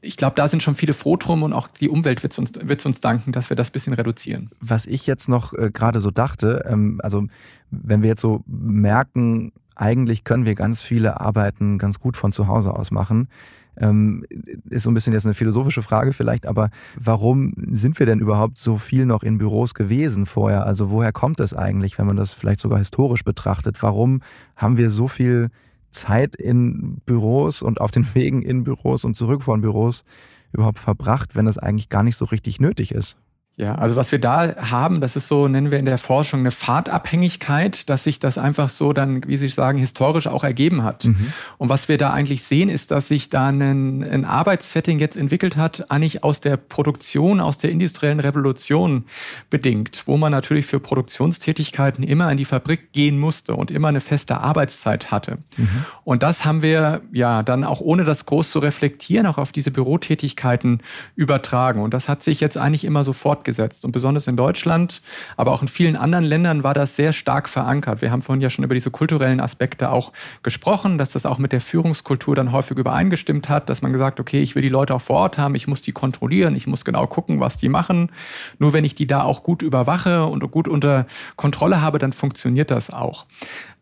Ich 0.00 0.16
glaube, 0.16 0.36
da 0.36 0.48
sind 0.48 0.62
schon 0.62 0.74
viele 0.74 0.94
froh 0.94 1.16
drum 1.16 1.42
und 1.42 1.52
auch 1.52 1.68
die 1.68 1.88
Umwelt 1.88 2.22
wird 2.22 2.38
uns, 2.38 2.52
wird's 2.60 2.86
uns 2.86 3.00
danken, 3.00 3.32
dass 3.32 3.50
wir 3.50 3.56
das 3.56 3.70
bisschen 3.70 3.94
reduzieren. 3.94 4.50
Was 4.60 4.86
ich 4.86 5.06
jetzt 5.06 5.28
noch 5.28 5.52
äh, 5.52 5.70
gerade 5.72 6.00
so 6.00 6.10
dachte, 6.10 6.64
ähm, 6.68 7.00
also 7.02 7.26
wenn 7.70 8.02
wir 8.02 8.08
jetzt 8.08 8.20
so 8.20 8.42
merken, 8.46 9.52
eigentlich 9.74 10.24
können 10.24 10.44
wir 10.44 10.54
ganz 10.54 10.80
viele 10.80 11.20
Arbeiten 11.20 11.78
ganz 11.78 11.98
gut 11.98 12.16
von 12.16 12.32
zu 12.32 12.46
Hause 12.46 12.74
aus 12.74 12.90
machen, 12.90 13.28
ähm, 13.76 14.24
ist 14.70 14.84
so 14.84 14.90
ein 14.90 14.94
bisschen 14.94 15.12
jetzt 15.12 15.24
eine 15.24 15.34
philosophische 15.34 15.82
Frage 15.82 16.12
vielleicht, 16.12 16.46
aber 16.46 16.70
warum 16.96 17.54
sind 17.70 17.98
wir 17.98 18.06
denn 18.06 18.20
überhaupt 18.20 18.58
so 18.58 18.78
viel 18.78 19.04
noch 19.04 19.22
in 19.22 19.38
Büros 19.38 19.74
gewesen 19.74 20.26
vorher? 20.26 20.64
Also 20.66 20.90
woher 20.90 21.12
kommt 21.12 21.40
es 21.40 21.54
eigentlich, 21.54 21.98
wenn 21.98 22.06
man 22.06 22.16
das 22.16 22.32
vielleicht 22.32 22.60
sogar 22.60 22.78
historisch 22.78 23.24
betrachtet? 23.24 23.82
Warum 23.82 24.22
haben 24.56 24.76
wir 24.76 24.90
so 24.90 25.08
viel 25.08 25.50
Zeit 25.94 26.36
in 26.36 27.00
Büros 27.06 27.62
und 27.62 27.80
auf 27.80 27.90
den 27.90 28.06
Wegen 28.14 28.42
in 28.42 28.64
Büros 28.64 29.04
und 29.04 29.16
zurück 29.16 29.42
von 29.42 29.60
Büros 29.62 30.04
überhaupt 30.52 30.78
verbracht, 30.78 31.34
wenn 31.34 31.46
das 31.46 31.58
eigentlich 31.58 31.88
gar 31.88 32.02
nicht 32.02 32.16
so 32.16 32.26
richtig 32.26 32.60
nötig 32.60 32.92
ist? 32.92 33.16
Ja, 33.56 33.76
also 33.76 33.94
was 33.94 34.10
wir 34.10 34.18
da 34.18 34.56
haben, 34.56 35.00
das 35.00 35.14
ist 35.14 35.28
so, 35.28 35.46
nennen 35.46 35.70
wir 35.70 35.78
in 35.78 35.84
der 35.84 35.98
Forschung 35.98 36.40
eine 36.40 36.50
Fahrtabhängigkeit, 36.50 37.88
dass 37.88 38.02
sich 38.02 38.18
das 38.18 38.36
einfach 38.36 38.68
so 38.68 38.92
dann, 38.92 39.28
wie 39.28 39.36
Sie 39.36 39.48
sagen, 39.48 39.78
historisch 39.78 40.26
auch 40.26 40.42
ergeben 40.42 40.82
hat. 40.82 41.04
Mhm. 41.04 41.32
Und 41.58 41.68
was 41.68 41.88
wir 41.88 41.96
da 41.96 42.10
eigentlich 42.10 42.42
sehen, 42.42 42.68
ist, 42.68 42.90
dass 42.90 43.06
sich 43.06 43.30
da 43.30 43.46
ein, 43.46 44.02
ein 44.02 44.24
Arbeitssetting 44.24 44.98
jetzt 44.98 45.16
entwickelt 45.16 45.56
hat, 45.56 45.88
eigentlich 45.92 46.24
aus 46.24 46.40
der 46.40 46.56
Produktion, 46.56 47.38
aus 47.38 47.56
der 47.56 47.70
industriellen 47.70 48.18
Revolution 48.18 49.04
bedingt, 49.50 50.02
wo 50.06 50.16
man 50.16 50.32
natürlich 50.32 50.66
für 50.66 50.80
Produktionstätigkeiten 50.80 52.02
immer 52.02 52.32
in 52.32 52.38
die 52.38 52.46
Fabrik 52.46 52.90
gehen 52.90 53.20
musste 53.20 53.54
und 53.54 53.70
immer 53.70 53.86
eine 53.86 54.00
feste 54.00 54.38
Arbeitszeit 54.38 55.12
hatte. 55.12 55.38
Mhm. 55.56 55.84
Und 56.02 56.24
das 56.24 56.44
haben 56.44 56.62
wir 56.62 57.02
ja 57.12 57.44
dann 57.44 57.62
auch 57.62 57.80
ohne 57.80 58.02
das 58.02 58.26
groß 58.26 58.50
zu 58.50 58.58
reflektieren, 58.58 59.26
auch 59.26 59.38
auf 59.38 59.52
diese 59.52 59.70
Bürotätigkeiten 59.70 60.80
übertragen. 61.14 61.80
Und 61.82 61.94
das 61.94 62.08
hat 62.08 62.24
sich 62.24 62.40
jetzt 62.40 62.58
eigentlich 62.58 62.84
immer 62.84 63.04
sofort 63.04 63.43
fortgesetzt. 63.44 63.84
Und 63.84 63.92
besonders 63.92 64.26
in 64.26 64.36
Deutschland, 64.36 65.02
aber 65.36 65.52
auch 65.52 65.62
in 65.62 65.68
vielen 65.68 65.96
anderen 65.96 66.24
Ländern 66.24 66.64
war 66.64 66.74
das 66.74 66.96
sehr 66.96 67.12
stark 67.12 67.48
verankert. 67.48 68.00
Wir 68.00 68.10
haben 68.10 68.22
vorhin 68.22 68.40
ja 68.40 68.50
schon 68.50 68.64
über 68.64 68.74
diese 68.74 68.90
kulturellen 68.90 69.40
Aspekte 69.40 69.90
auch 69.90 70.12
gesprochen, 70.42 70.98
dass 70.98 71.12
das 71.12 71.26
auch 71.26 71.38
mit 71.38 71.52
der 71.52 71.60
Führungskultur 71.60 72.34
dann 72.34 72.52
häufig 72.52 72.78
übereingestimmt 72.78 73.48
hat, 73.48 73.68
dass 73.68 73.82
man 73.82 73.92
gesagt, 73.92 74.18
okay, 74.18 74.42
ich 74.42 74.54
will 74.54 74.62
die 74.62 74.68
Leute 74.68 74.94
auch 74.94 75.02
vor 75.02 75.16
Ort 75.16 75.38
haben, 75.38 75.54
ich 75.54 75.68
muss 75.68 75.82
die 75.82 75.92
kontrollieren, 75.92 76.56
ich 76.56 76.66
muss 76.66 76.84
genau 76.84 77.06
gucken, 77.06 77.40
was 77.40 77.56
die 77.58 77.68
machen. 77.68 78.10
Nur 78.58 78.72
wenn 78.72 78.84
ich 78.84 78.94
die 78.94 79.06
da 79.06 79.22
auch 79.22 79.42
gut 79.42 79.62
überwache 79.62 80.24
und 80.24 80.50
gut 80.50 80.66
unter 80.66 81.06
Kontrolle 81.36 81.80
habe, 81.80 81.98
dann 81.98 82.12
funktioniert 82.12 82.70
das 82.70 82.90
auch. 82.90 83.26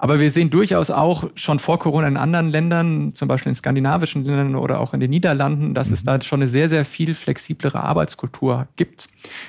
Aber 0.03 0.19
wir 0.19 0.33
sehen 0.33 0.51
durchaus 0.51 0.91
auch 0.91 1.31
schon 1.37 1.61
vor 1.61 1.79
Corona 1.79 2.09
in 2.09 2.17
anderen 2.17 2.51
Ländern, 2.51 3.15
zum 3.15 3.29
Beispiel 3.29 3.51
in 3.51 3.55
skandinavischen 3.55 4.25
Ländern 4.25 4.57
oder 4.57 4.81
auch 4.81 4.95
in 4.95 4.99
den 4.99 5.11
Niederlanden, 5.11 5.75
dass 5.75 5.89
mhm. 5.89 5.95
es 5.95 6.03
da 6.03 6.21
schon 6.21 6.43
eine 6.43 6.49
sehr, 6.51 6.69
sehr 6.69 6.85
viel 6.85 7.15
flexiblere 7.15 7.81
Arbeitskultur 7.81 8.67
gibt, 8.75 9.07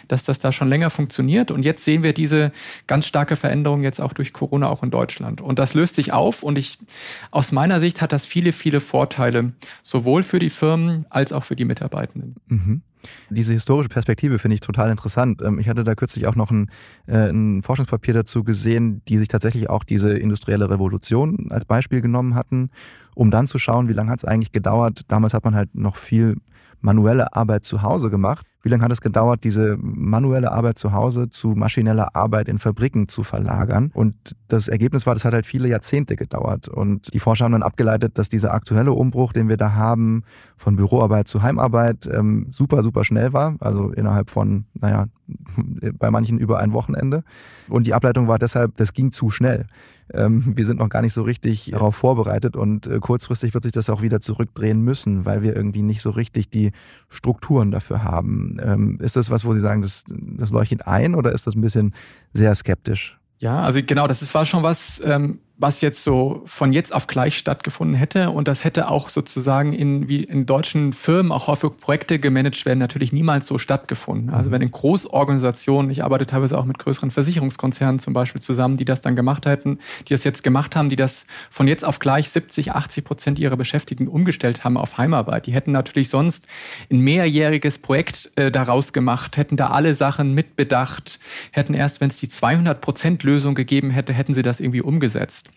dass 0.10 0.26
das 0.26 0.38
da 0.38 0.52
schon 0.52 0.68
länger 0.68 0.92
funktioniert. 0.92 1.50
Und 1.50 1.66
jetzt 1.66 1.84
sehen 1.84 2.04
wir 2.04 2.14
diese 2.14 2.52
ganz 2.86 3.08
starke 3.08 3.36
Veränderung 3.36 3.82
jetzt 3.82 4.00
auch 4.00 4.14
durch 4.14 4.32
Corona 4.32 4.70
auch 4.70 4.84
in 4.84 4.92
Deutschland. 4.92 5.42
Und 5.42 5.58
das 5.58 5.74
löst 5.74 5.96
sich 5.96 6.14
auf. 6.14 6.44
Und 6.44 6.60
ich, 6.60 6.78
aus 7.32 7.52
meiner 7.52 7.80
Sicht 7.80 8.00
hat 8.00 8.12
das 8.12 8.28
viele, 8.28 8.52
viele 8.52 8.80
Vorteile, 8.80 9.54
sowohl 9.82 10.22
für 10.22 10.38
die 10.38 10.52
Firmen 10.52 11.08
als 11.10 11.34
auch 11.34 11.46
für 11.46 11.56
die 11.56 11.66
Mitarbeitenden. 11.66 12.36
Mhm. 12.46 12.82
Diese 13.30 13.54
historische 13.54 13.90
Perspektive 13.90 14.40
finde 14.40 14.56
ich 14.56 14.62
total 14.62 14.90
interessant. 14.92 15.42
Ähm, 15.42 15.60
ich 15.60 15.70
hatte 15.70 15.84
da 15.84 15.96
kürzlich 15.96 16.28
auch 16.28 16.36
noch 16.36 16.52
ein, 16.52 16.70
äh, 17.08 17.30
ein, 17.30 17.62
Forschungspapier 17.62 18.14
dazu 18.14 18.44
gesehen, 18.44 19.02
die 19.08 19.18
sich 19.18 19.28
tatsächlich 19.28 19.70
auch 19.70 19.84
diese 19.84 20.14
industrielle 20.14 20.70
Revolution 20.70 21.48
als 21.50 21.66
Beispiel 21.66 22.02
genommen 22.02 22.36
hatten, 22.36 22.70
um 23.16 23.32
dann 23.32 23.48
zu 23.48 23.60
schauen, 23.60 23.88
wie 23.88 23.94
lange 23.94 24.12
hat 24.12 24.20
es 24.20 24.26
eigentlich 24.26 24.52
gedauert. 24.52 25.02
Damals 25.08 25.34
hat 25.34 25.44
man 25.44 25.56
halt 25.56 25.76
noch 25.76 25.96
viel 25.96 26.38
manuelle 26.84 27.34
Arbeit 27.36 27.64
zu 27.64 27.82
Hause 27.82 28.10
gemacht. 28.10 28.46
Wie 28.62 28.70
lange 28.70 28.84
hat 28.84 28.92
es 28.92 29.02
gedauert, 29.02 29.44
diese 29.44 29.78
manuelle 29.78 30.52
Arbeit 30.52 30.78
zu 30.78 30.94
Hause 30.94 31.30
zu 31.30 31.50
maschineller 31.50 32.16
Arbeit 32.16 32.48
in 32.48 32.60
Fabriken 32.60 33.08
zu 33.08 33.24
verlagern? 33.24 33.92
Und 33.94 34.16
das 34.48 34.68
Ergebnis 34.68 35.06
war, 35.06 35.14
das 35.14 35.26
hat 35.26 35.34
halt 35.34 35.46
viele 35.46 35.68
Jahrzehnte 35.68 36.16
gedauert. 36.16 36.70
Und 36.70 37.14
die 37.14 37.20
Forscher 37.20 37.46
haben 37.46 37.52
dann 37.54 37.64
abgeleitet, 37.64 38.18
dass 38.18 38.30
dieser 38.30 38.54
aktuelle 38.54 38.94
Umbruch, 38.94 39.34
den 39.34 39.50
wir 39.50 39.58
da 39.58 39.74
haben, 39.74 40.24
von 40.56 40.76
Büroarbeit 40.76 41.28
zu 41.28 41.42
Heimarbeit, 41.42 42.08
ähm, 42.08 42.48
super, 42.52 42.84
super 42.84 43.04
schnell 43.04 43.34
war. 43.34 43.56
Also 43.60 43.92
innerhalb 43.92 44.30
von, 44.30 44.66
naja, 44.74 45.08
bei 46.00 46.12
manchen 46.12 46.38
über 46.38 46.60
ein 46.60 46.74
Wochenende. 46.74 47.24
Und 47.70 47.88
die 47.88 47.94
Ableitung 47.94 48.28
war 48.28 48.40
deshalb, 48.40 48.78
das 48.78 48.94
ging 48.94 49.12
zu 49.12 49.30
schnell. 49.30 49.68
Ähm, 50.14 50.54
wir 50.56 50.66
sind 50.66 50.80
noch 50.80 50.90
gar 50.90 51.02
nicht 51.02 51.14
so 51.14 51.24
richtig 51.24 51.72
darauf 51.72 51.96
vorbereitet 51.96 52.56
und 52.56 52.88
äh, 52.88 53.00
kurzfristig 53.00 53.54
wird 53.54 53.64
sich 53.64 53.74
das 53.74 53.90
auch 53.90 54.02
wieder 54.02 54.20
zurückdrehen 54.20 54.82
müssen, 54.82 55.26
weil 55.26 55.42
wir 55.42 55.56
irgendwie 55.56 55.82
nicht 55.82 56.02
so 56.02 56.10
richtig 56.10 56.50
die 56.50 56.72
Strukturen 57.10 57.72
dafür 57.72 58.04
haben. 58.04 58.58
Ähm, 58.64 59.00
ist 59.02 59.16
das 59.16 59.30
was, 59.30 59.46
wo 59.46 59.54
Sie 59.54 59.62
sagen, 59.62 59.82
das, 59.82 60.04
das 60.08 60.52
leuchtet 60.52 60.88
ein 60.88 61.16
oder 61.16 61.32
ist 61.32 61.48
das 61.48 61.56
ein 61.56 61.62
bisschen 61.62 61.94
sehr 62.34 62.54
skeptisch? 62.56 63.18
Ja, 63.40 63.62
also 63.62 63.82
genau, 63.86 64.08
das 64.08 64.22
ist, 64.22 64.34
war 64.34 64.46
schon 64.46 64.64
was, 64.64 65.02
ähm, 65.06 65.40
was 65.64 65.80
jetzt 65.80 66.04
so 66.04 66.42
von 66.46 66.74
jetzt 66.74 66.94
auf 66.94 67.08
gleich 67.08 67.38
stattgefunden 67.38 67.96
hätte. 67.96 68.32
Und 68.32 68.50
das 68.50 68.66
hätte 68.66 68.90
auch 68.90 69.08
sozusagen 69.08 69.72
in, 69.72 70.10
wie 70.10 70.22
in 70.22 70.46
deutschen 70.46 70.92
Firmen 70.92 71.32
auch 71.32 71.48
häufig 71.48 71.78
Projekte 71.80 72.20
gemanagt 72.20 72.66
werden, 72.66 72.80
natürlich 72.80 73.14
niemals 73.14 73.48
so 73.48 73.58
stattgefunden. 73.58 74.30
Also 74.30 74.52
wenn 74.52 74.62
in 74.62 74.72
Großorganisationen, 74.72 75.90
ich 75.90 76.04
arbeite 76.04 76.26
teilweise 76.26 76.58
auch 76.58 76.66
mit 76.66 76.80
größeren 76.80 77.12
Versicherungskonzernen 77.12 78.00
zum 78.00 78.14
Beispiel 78.14 78.42
zusammen, 78.42 78.76
die 78.76 78.84
das 78.84 79.00
dann 79.00 79.16
gemacht 79.16 79.46
hätten, 79.46 79.80
die 80.10 80.14
das 80.14 80.26
jetzt 80.26 80.44
gemacht 80.44 80.76
haben, 80.76 80.90
die 80.90 80.98
das 80.98 81.26
von 81.50 81.70
jetzt 81.70 81.86
auf 81.86 82.00
gleich 82.00 82.30
70, 82.30 82.74
80 82.74 83.06
Prozent 83.06 83.40
ihrer 83.40 83.56
Beschäftigten 83.56 84.10
umgestellt 84.10 84.66
haben 84.66 84.76
auf 84.76 84.98
Heimarbeit. 84.98 85.46
Die 85.48 85.54
hätten 85.54 85.72
natürlich 85.72 86.10
sonst 86.10 86.46
ein 86.92 87.00
mehrjähriges 87.00 87.78
Projekt 87.78 88.34
äh, 88.36 88.52
daraus 88.52 88.92
gemacht, 88.92 89.38
hätten 89.38 89.56
da 89.56 89.70
alle 89.70 89.96
Sachen 89.96 90.34
mitbedacht, 90.34 91.22
hätten 91.52 91.74
erst, 91.74 92.02
wenn 92.02 92.10
es 92.10 92.18
die 92.18 92.28
200 92.28 92.82
Prozent 92.82 93.24
Lösung 93.24 93.56
gegeben 93.56 93.92
hätte, 93.92 94.12
hätten 94.12 94.34
sie 94.34 94.42
das 94.42 94.60
irgendwie 94.60 94.82
umgesetzt. 94.82 95.53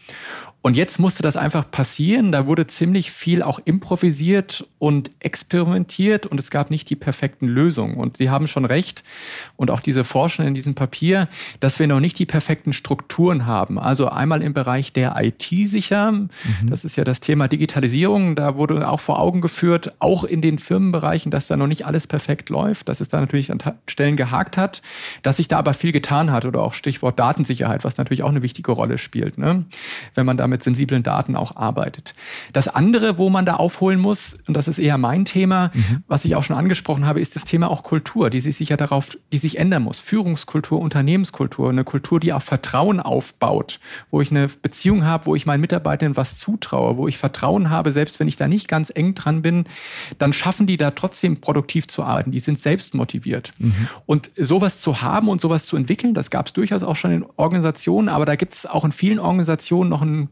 Und 0.67 0.77
jetzt 0.77 0.99
musste 0.99 1.23
das 1.23 1.37
einfach 1.37 1.71
passieren. 1.71 2.33
Da 2.33 2.49
wurde 2.49 2.67
ziemlich 2.67 3.13
viel 3.13 3.45
auch 3.45 3.61
improvisiert 3.65 4.67
und 4.81 5.13
experimentiert 5.21 6.27
und 6.27 6.41
es 6.41 6.51
gab 6.51 6.73
nicht 6.73 6.91
die 6.91 6.97
perfekten 6.97 7.47
Lösungen. 7.47 7.95
Und 7.95 8.17
Sie 8.17 8.31
haben 8.31 8.49
schon 8.49 8.65
recht 8.65 9.05
und 9.55 9.71
auch 9.71 9.79
diese 9.79 10.03
Forschung 10.03 10.45
in 10.45 10.55
diesem 10.55 10.75
Papier, 10.75 11.29
dass 11.61 11.79
wir 11.79 11.87
noch 11.87 12.01
nicht 12.01 12.19
die 12.19 12.27
perfekten 12.27 12.73
Strukturen 12.73 13.47
haben. 13.47 13.79
Also 13.79 14.09
einmal 14.09 14.43
im 14.43 14.55
Bereich 14.55 14.93
der 14.93 15.15
IT 15.23 15.45
sicher. 15.69 16.11
Mhm. 16.11 16.29
Das 16.69 16.85
ist 16.85 16.97
ja 16.97 17.05
das 17.05 17.21
Thema 17.21 17.47
Digitalisierung. 17.47 18.35
Da 18.35 18.57
wurde 18.57 18.89
auch 18.89 18.99
vor 18.99 19.21
Augen 19.21 19.43
geführt, 19.43 19.93
auch 20.01 20.25
in 20.25 20.41
den 20.41 20.59
Firmenbereichen, 20.59 21.31
dass 21.31 21.47
da 21.47 21.57
noch 21.57 21.69
nicht 21.69 21.87
alles 21.87 22.09
perfekt 22.09 22.51
läuft, 22.51 22.89
dass 22.89 23.01
es 23.01 23.09
da 23.09 23.21
natürlich 23.21 23.53
an 23.53 23.63
Stellen 23.87 24.17
gehakt 24.17 24.57
hat, 24.57 24.83
dass 25.23 25.37
sich 25.37 25.47
da 25.47 25.59
aber 25.59 25.75
viel 25.75 25.93
getan 25.93 26.33
hat 26.33 26.45
oder 26.45 26.61
auch 26.63 26.75
Stichwort 26.75 27.21
Datensicherheit, 27.21 27.85
was 27.85 27.99
natürlich 27.99 28.25
auch 28.25 28.31
eine 28.31 28.43
wichtige 28.43 28.73
Rolle 28.73 28.99
spielt. 28.99 29.39
Ne? 29.39 29.65
Wenn 30.15 30.27
man 30.27 30.37
da 30.37 30.47
mit 30.47 30.63
sensiblen 30.63 31.03
Daten 31.03 31.37
auch 31.37 31.57
arbeitet. 31.57 32.15
Das 32.53 32.69
andere, 32.69 33.19
wo 33.19 33.31
man 33.31 33.47
da 33.47 33.57
aufholen 33.57 34.01
muss, 34.01 34.39
und 34.47 34.57
das 34.57 34.69
ist 34.69 34.79
eher 34.79 34.99
mein 34.99 35.25
Thema, 35.25 35.71
mhm. 35.75 36.03
was 36.09 36.25
ich 36.25 36.35
auch 36.37 36.45
schon 36.45 36.57
angesprochen 36.57 37.07
habe, 37.07 37.21
ist 37.21 37.37
das 37.37 37.45
Thema 37.45 37.71
auch 37.71 37.83
Kultur, 37.83 38.31
die 38.31 38.41
sich 38.41 38.69
ja 38.69 38.77
darauf, 38.77 39.17
die 39.33 39.39
sich 39.39 39.59
ändern 39.59 39.83
muss. 39.83 40.01
Führungskultur, 40.01 40.81
Unternehmenskultur, 40.81 41.71
eine 41.71 41.85
Kultur, 41.85 42.21
die 42.21 42.33
auf 42.33 42.45
Vertrauen 42.45 43.01
aufbaut, 43.01 43.81
wo 44.11 44.21
ich 44.21 44.31
eine 44.31 44.49
Beziehung 44.49 45.05
habe, 45.05 45.27
wo 45.27 45.35
ich 45.35 45.47
meinen 45.47 45.61
Mitarbeitern 45.61 46.17
was 46.17 46.39
zutraue, 46.39 46.97
wo 46.97 47.09
ich 47.09 47.19
Vertrauen 47.19 47.71
habe, 47.71 47.93
selbst 47.93 48.21
wenn 48.21 48.29
ich 48.29 48.37
da 48.37 48.49
nicht 48.49 48.69
ganz 48.69 48.93
eng 48.95 49.15
dran 49.15 49.43
bin, 49.43 49.65
dann 50.19 50.33
schaffen 50.33 50.67
die 50.67 50.77
da 50.77 50.91
trotzdem 50.91 51.41
produktiv 51.41 51.89
zu 51.89 52.03
arbeiten. 52.03 52.31
Die 52.31 52.41
sind 52.41 52.59
selbst 52.59 52.95
motiviert. 52.95 53.53
Mhm. 53.59 53.89
Und 54.07 54.31
sowas 54.37 54.81
zu 54.81 55.03
haben 55.03 55.29
und 55.29 55.41
sowas 55.41 55.67
zu 55.67 55.77
entwickeln, 55.77 56.15
das 56.15 56.31
gab 56.31 56.47
es 56.47 56.53
durchaus 56.53 56.83
auch 56.83 56.97
schon 56.97 57.13
in 57.13 57.25
Organisationen, 57.37 58.09
aber 58.09 58.25
da 58.25 58.37
gibt 58.37 58.55
es 58.55 58.67
auch 58.67 58.85
in 58.85 58.93
vielen 58.93 59.19
Organisationen 59.19 59.66
noch 59.71 60.03
ein 60.03 60.29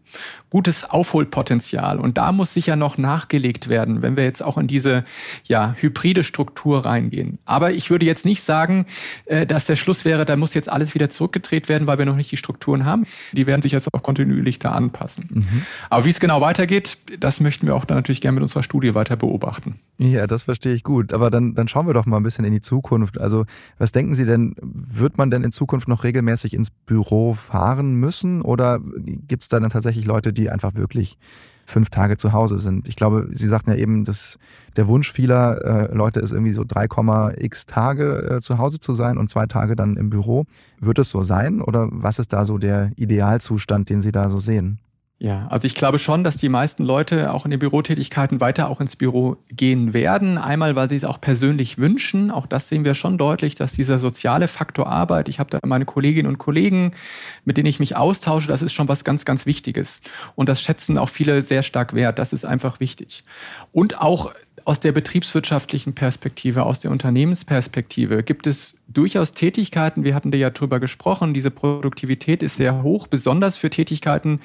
gutes 0.51 0.88
Aufholpotenzial. 0.88 1.99
Und 1.99 2.18
da 2.18 2.33
muss 2.33 2.55
sicher 2.55 2.77
noch 2.77 2.99
nachgelegt 2.99 3.68
werden, 3.68 4.03
wenn 4.03 4.16
wir 4.16 4.25
jetzt 4.25 4.42
auch 4.42 4.59
in 4.59 4.66
diese 4.66 5.05
ja, 5.44 5.75
hybride 5.79 6.25
Struktur 6.25 6.85
reingehen. 6.85 7.38
Aber 7.44 7.73
ich 7.73 7.90
würde 7.90 8.07
jetzt 8.07 8.25
nicht 8.25 8.42
sagen, 8.42 8.87
äh, 9.27 9.47
dass 9.47 9.66
der 9.66 9.77
Schluss 9.77 10.05
wäre, 10.05 10.25
da 10.25 10.37
muss 10.37 10.55
jetzt 10.55 10.68
alles 10.68 10.94
wieder 10.94 11.11
zurückgedreht 11.11 11.68
werden, 11.68 11.87
weil 11.87 11.99
wir 11.99 12.07
noch 12.07 12.16
nicht 12.16 12.31
die 12.31 12.37
Strukturen 12.37 12.85
haben. 12.85 13.07
Die 13.33 13.47
werden 13.47 13.62
sich 13.62 13.73
jetzt 13.73 13.92
auch 13.92 14.03
kontinuierlich 14.03 14.59
da 14.59 14.73
anpassen. 14.73 15.29
Mhm. 15.31 15.62
Aber 15.90 16.05
wie 16.05 16.11
es 16.11 16.20
genau 16.20 16.40
weitergeht, 16.40 16.99
das 17.18 17.40
möchten 17.40 17.66
wir 17.66 17.75
auch 17.75 17.85
dann 17.85 17.99
natürlich 17.99 18.20
gerne 18.20 18.37
mit 18.37 18.42
unserer 18.42 18.62
Studie 18.62 18.94
weiter 18.94 19.16
beobachten. 19.16 19.81
Ja, 19.99 20.27
das 20.27 20.42
verstehe 20.42 20.75
ich 20.75 20.85
gut. 20.85 21.12
Aber 21.12 21.31
dann, 21.31 21.55
dann 21.55 21.68
schauen 21.68 21.87
wir 21.87 21.94
doch 21.94 22.07
mal 22.07 22.16
ein 22.16 22.23
bisschen 22.23 22.44
in 22.44 22.53
die 22.53 22.61
Zukunft. 22.61 23.18
Also 23.18 23.44
was 23.79 23.92
denken 23.92 24.14
Sie 24.14 24.25
denn, 24.25 24.55
wird 24.61 25.18
man 25.18 25.31
denn 25.31 25.42
in 25.42 25.53
Zukunft 25.53 25.88
noch 25.88 26.05
regelmäßig 26.05 26.55
ins 26.55 26.70
Büro 26.70 27.35
fahren 27.35 27.94
müssen 27.94 28.42
oder 28.42 28.81
gibt 29.28 29.42
es 29.42 29.48
da 29.48 29.60
dann 29.60 29.70
tatsächlich 29.70 30.04
Leute, 30.06 30.32
die 30.32 30.50
einfach 30.50 30.74
wirklich 30.74 31.18
fünf 31.66 31.90
Tage 31.90 32.16
zu 32.16 32.32
Hause 32.32 32.58
sind. 32.58 32.88
Ich 32.88 32.96
glaube, 32.96 33.28
Sie 33.32 33.48
sagten 33.48 33.70
ja 33.70 33.76
eben, 33.76 34.04
dass 34.04 34.38
der 34.76 34.87
Wunsch 34.87 35.10
vieler 35.10 35.90
äh, 35.90 35.94
Leute 35.94 36.20
ist 36.20 36.32
irgendwie 36.32 36.52
so 36.52 36.62
3,x 36.62 37.66
Tage 37.66 38.37
äh, 38.37 38.40
zu 38.40 38.58
Hause 38.58 38.80
zu 38.80 38.92
sein 38.92 39.18
und 39.18 39.30
zwei 39.30 39.46
Tage 39.46 39.76
dann 39.76 39.96
im 39.96 40.10
Büro. 40.10 40.44
Wird 40.80 40.98
es 40.98 41.10
so 41.10 41.22
sein 41.22 41.60
oder 41.60 41.88
was 41.90 42.18
ist 42.18 42.32
da 42.32 42.44
so 42.44 42.58
der 42.58 42.90
Idealzustand, 42.96 43.88
den 43.88 44.00
Sie 44.00 44.12
da 44.12 44.28
so 44.28 44.40
sehen? 44.40 44.78
Ja, 45.18 45.46
also 45.48 45.66
ich 45.66 45.77
glaube 45.77 46.00
schon, 46.00 46.24
dass 46.24 46.37
die 46.37 46.48
meisten 46.48 46.85
Leute 46.85 47.33
auch 47.33 47.44
in 47.44 47.53
den 47.53 47.61
Bürotätigkeiten 47.61 48.40
weiter 48.40 48.68
auch 48.68 48.81
ins 48.81 48.96
Büro 48.96 49.37
gehen 49.48 49.94
werden. 49.94 50.38
Einmal, 50.38 50.74
weil 50.74 50.88
sie 50.88 50.96
es 50.96 51.05
auch 51.05 51.20
persönlich 51.20 51.79
wünschen. 51.79 52.33
Auch 52.33 52.46
das 52.46 52.68
sehen 52.68 52.85
wir 52.85 52.94
schon 52.94 53.16
deutlich, 53.16 53.55
dass 53.55 53.72
dieser 53.72 54.00
soziale 54.00 54.48
Faktor 54.48 54.88
Arbeit, 54.88 55.29
ich 55.29 55.38
habe 55.38 55.50
da 55.50 55.61
meine 55.64 55.85
Kolleginnen 55.85 56.29
und 56.29 56.38
Kollegen, 56.38 56.94
mit 57.44 57.57
denen 57.57 57.66
ich 57.66 57.79
mich 57.79 57.96
austausche, 57.96 58.48
das 58.48 58.61
ist 58.61 58.72
schon 58.72 58.88
was 58.88 59.05
ganz, 59.05 59.24
ganz 59.24 59.46
Wichtiges. 59.46 60.03
Und 60.35 60.48
das 60.48 60.61
schätzen 60.61 60.98
auch 60.98 61.09
viele 61.09 61.44
sehr 61.44 61.62
stark 61.62 61.94
wert. 61.94 62.18
Das 62.18 62.33
ist 62.33 62.44
einfach 62.44 62.81
wichtig. 62.81 63.22
Und 63.72 64.00
auch 64.00 64.33
aus 64.64 64.81
der 64.81 64.92
betriebswirtschaftlichen 64.92 65.94
Perspektive, 65.94 66.62
aus 66.62 66.81
der 66.81 66.90
Unternehmensperspektive 66.90 68.22
gibt 68.22 68.46
es 68.46 68.79
durchaus 68.88 69.35
Tätigkeiten, 69.35 70.05
wir 70.05 70.14
hatten 70.14 70.31
da 70.31 70.38
ja 70.38 70.50
drüber 70.50 70.81
gesprochen, 70.81 71.35
diese 71.35 71.50
Produktivität 71.50 72.42
ist 72.42 72.57
sehr 72.57 72.83
hoch, 72.83 73.07
besonders 73.07 73.59
für 73.59 73.68
Tätigkeiten, 73.68 74.40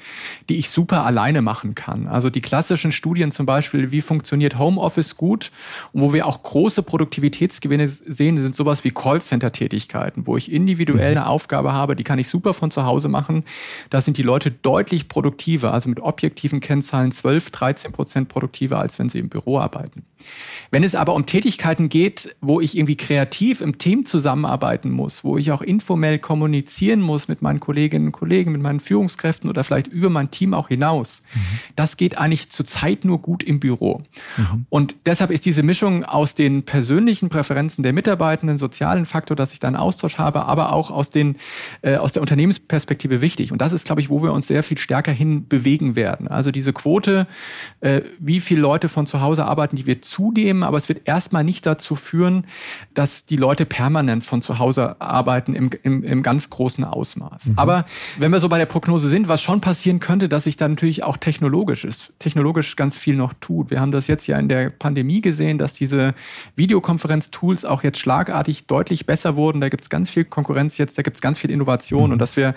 die 0.48 0.58
ich 0.58 0.68
super 0.68 1.04
alleine 1.06 1.40
machen 1.40 1.74
kann. 1.74 2.06
Also 2.06 2.28
die 2.28 2.42
klassischen 2.42 2.92
Studien 2.92 3.32
zum 3.32 3.46
Beispiel, 3.46 3.92
wie 3.92 4.02
funktioniert 4.02 4.58
Homeoffice 4.58 5.16
gut 5.16 5.52
und 5.92 6.02
wo 6.02 6.12
wir 6.12 6.26
auch 6.26 6.42
große 6.42 6.82
Produktivitätsgewinne 6.82 7.88
sehen, 7.88 8.38
sind 8.38 8.54
sowas 8.54 8.84
wie 8.84 8.90
Callcenter-Tätigkeiten, 8.90 10.26
wo 10.26 10.36
ich 10.36 10.52
individuell 10.52 11.12
eine 11.12 11.26
Aufgabe 11.26 11.72
habe, 11.72 11.96
die 11.96 12.04
kann 12.04 12.18
ich 12.18 12.28
super 12.28 12.52
von 12.52 12.70
zu 12.70 12.84
Hause 12.84 13.08
machen. 13.08 13.44
Da 13.88 14.02
sind 14.02 14.18
die 14.18 14.22
Leute 14.22 14.50
deutlich 14.50 15.08
produktiver, 15.08 15.72
also 15.72 15.88
mit 15.88 16.00
objektiven 16.00 16.60
Kennzahlen 16.60 17.12
12, 17.12 17.50
13 17.50 17.92
Prozent 17.92 18.28
produktiver, 18.28 18.78
als 18.78 18.98
wenn 18.98 19.08
sie 19.08 19.18
im 19.18 19.30
Büro 19.30 19.58
arbeiten. 19.58 20.04
Wenn 20.70 20.84
es 20.84 20.94
aber 20.94 21.14
um 21.14 21.26
Tätigkeiten 21.26 21.88
geht, 21.88 22.36
wo 22.40 22.60
ich 22.60 22.76
irgendwie 22.76 22.96
kreativ 22.96 23.60
im 23.60 23.78
Team 23.78 24.06
zusammenarbeiten 24.06 24.90
muss, 24.90 25.24
wo 25.24 25.36
ich 25.36 25.50
auch 25.50 25.62
informell 25.62 26.18
kommunizieren 26.18 27.00
muss 27.00 27.26
mit 27.26 27.42
meinen 27.42 27.58
Kolleginnen 27.58 28.06
und 28.06 28.12
Kollegen, 28.12 28.52
mit 28.52 28.62
meinen 28.62 28.80
Führungskräften 28.80 29.50
oder 29.50 29.64
vielleicht 29.64 29.88
über 29.88 30.10
mein 30.10 30.30
Team 30.30 30.54
auch 30.54 30.68
hinaus, 30.68 31.22
mhm. 31.34 31.40
das 31.74 31.96
geht 31.96 32.18
eigentlich 32.18 32.50
zurzeit 32.50 33.04
nur 33.04 33.20
gut 33.20 33.42
im 33.42 33.58
Büro. 33.58 34.02
Mhm. 34.36 34.66
Und 34.68 34.96
deshalb 35.06 35.30
ist 35.30 35.44
diese 35.44 35.62
Mischung 35.62 36.04
aus 36.04 36.34
den 36.34 36.64
persönlichen 36.64 37.28
Präferenzen 37.30 37.82
der 37.82 37.92
Mitarbeitenden, 37.92 38.58
sozialen 38.58 39.06
Faktor, 39.06 39.36
dass 39.36 39.52
ich 39.52 39.58
da 39.58 39.66
einen 39.66 39.76
Austausch 39.76 40.18
habe, 40.18 40.44
aber 40.44 40.72
auch 40.72 40.90
aus, 40.90 41.10
den, 41.10 41.36
äh, 41.82 41.96
aus 41.96 42.12
der 42.12 42.22
Unternehmensperspektive 42.22 43.20
wichtig. 43.20 43.50
Und 43.50 43.60
das 43.60 43.72
ist, 43.72 43.86
glaube 43.86 44.00
ich, 44.00 44.08
wo 44.08 44.22
wir 44.22 44.32
uns 44.32 44.46
sehr 44.46 44.62
viel 44.62 44.78
stärker 44.78 45.12
hin 45.12 45.48
bewegen 45.48 45.96
werden. 45.96 46.28
Also 46.28 46.50
diese 46.52 46.72
Quote, 46.72 47.26
äh, 47.80 48.02
wie 48.18 48.40
viele 48.40 48.60
Leute 48.60 48.88
von 48.88 49.06
zu 49.06 49.20
Hause 49.20 49.44
arbeiten, 49.46 49.76
die 49.76 49.86
wir 49.86 50.00
zunehmen, 50.10 50.62
aber 50.62 50.76
es 50.76 50.88
wird 50.88 51.02
erstmal 51.04 51.44
nicht 51.44 51.64
dazu 51.64 51.94
führen, 51.94 52.44
dass 52.92 53.24
die 53.24 53.36
Leute 53.36 53.64
permanent 53.64 54.24
von 54.24 54.42
zu 54.42 54.58
Hause 54.58 55.00
arbeiten 55.00 55.54
im, 55.54 55.70
im, 55.82 56.02
im 56.02 56.22
ganz 56.22 56.50
großen 56.50 56.84
Ausmaß. 56.84 57.46
Mhm. 57.46 57.52
Aber 57.56 57.86
wenn 58.18 58.32
wir 58.32 58.40
so 58.40 58.48
bei 58.48 58.58
der 58.58 58.66
Prognose 58.66 59.08
sind, 59.08 59.28
was 59.28 59.40
schon 59.40 59.60
passieren 59.60 60.00
könnte, 60.00 60.28
dass 60.28 60.44
sich 60.44 60.56
da 60.56 60.68
natürlich 60.68 61.04
auch 61.04 61.16
technologisch 61.16 61.84
ist, 61.84 62.12
technologisch 62.18 62.76
ganz 62.76 62.98
viel 62.98 63.14
noch 63.14 63.32
tut. 63.40 63.70
Wir 63.70 63.80
haben 63.80 63.92
das 63.92 64.08
jetzt 64.08 64.26
ja 64.26 64.38
in 64.38 64.48
der 64.48 64.70
Pandemie 64.70 65.20
gesehen, 65.20 65.58
dass 65.58 65.74
diese 65.74 66.14
Videokonferenz-Tools 66.56 67.64
auch 67.64 67.84
jetzt 67.84 67.98
schlagartig 67.98 68.66
deutlich 68.66 69.06
besser 69.06 69.36
wurden. 69.36 69.60
Da 69.60 69.68
gibt 69.68 69.84
es 69.84 69.88
ganz 69.88 70.10
viel 70.10 70.24
Konkurrenz 70.24 70.76
jetzt, 70.76 70.98
da 70.98 71.02
gibt 71.02 71.18
es 71.18 71.20
ganz 71.20 71.38
viel 71.38 71.50
Innovation 71.50 72.06
mhm. 72.06 72.12
und 72.12 72.18
dass 72.18 72.36
wir 72.36 72.54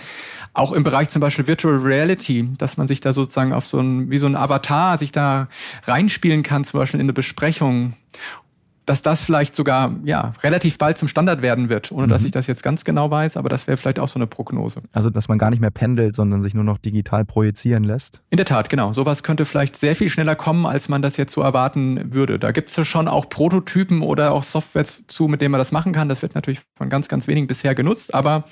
auch 0.54 0.72
im 0.72 0.84
Bereich 0.84 1.10
zum 1.10 1.20
Beispiel 1.20 1.48
Virtual 1.48 1.78
Reality, 1.78 2.50
dass 2.58 2.78
man 2.78 2.88
sich 2.88 3.00
da 3.00 3.14
sozusagen 3.14 3.54
auf 3.54 3.68
so 3.68 3.80
ein, 3.80 4.10
wie 4.10 4.18
so 4.18 4.26
ein 4.26 4.36
Avatar 4.36 4.98
sich 4.98 5.12
da 5.12 5.48
reinspielen 5.84 6.42
kann, 6.42 6.64
zum 6.64 6.80
Beispiel 6.80 7.00
in 7.00 7.06
eine 7.06 7.14
Besprechung 7.14 7.43
Besprechungen 7.44 7.96
dass 8.86 9.02
das 9.02 9.24
vielleicht 9.24 9.56
sogar 9.56 9.96
ja 10.04 10.34
relativ 10.44 10.78
bald 10.78 10.98
zum 10.98 11.08
Standard 11.08 11.42
werden 11.42 11.70
wird, 11.70 11.92
ohne 11.92 12.08
mhm. 12.08 12.10
dass 12.10 12.24
ich 12.24 12.32
das 12.32 12.48
jetzt 12.48 12.64
ganz 12.64 12.84
genau 12.84 13.10
weiß, 13.10 13.38
aber 13.38 13.50
das 13.50 13.68
wäre 13.68 13.78
vielleicht 13.78 14.00
auch 14.00 14.08
so 14.08 14.20
eine 14.20 14.28
Prognose. 14.28 14.82
Also, 14.92 15.10
dass 15.10 15.28
man 15.28 15.38
gar 15.38 15.50
nicht 15.50 15.60
mehr 15.60 15.72
pendelt, 15.72 16.16
sondern 16.16 16.42
sich 16.42 16.54
nur 16.54 16.64
noch 16.64 16.78
digital 16.78 17.26
projizieren 17.26 17.84
lässt? 17.84 18.22
In 18.30 18.38
der 18.38 18.46
Tat, 18.46 18.70
genau. 18.70 18.94
Sowas 18.94 19.24
könnte 19.24 19.46
vielleicht 19.46 19.78
sehr 19.78 19.96
viel 19.96 20.10
schneller 20.10 20.36
kommen, 20.36 20.66
als 20.66 20.90
man 20.90 21.02
das 21.02 21.18
jetzt 21.18 21.34
so 21.34 21.42
erwarten 21.42 22.14
würde. 22.14 22.40
Da 22.40 22.52
gibt 22.52 22.78
es 22.78 22.88
schon 22.88 23.08
auch 23.08 23.30
Prototypen 23.30 24.02
oder 24.02 24.34
auch 24.34 24.44
Software 24.44 24.86
zu, 25.08 25.28
mit 25.28 25.42
denen 25.42 25.52
man 25.52 25.60
das 25.60 25.72
machen 25.72 25.94
kann. 25.94 26.10
Das 26.10 26.22
wird 26.22 26.36
natürlich 26.36 26.62
von 26.76 26.90
ganz, 26.90 27.08
ganz 27.08 27.28
wenigen 27.28 27.48
bisher 27.48 27.76
genutzt, 27.76 28.14
aber 28.14 28.44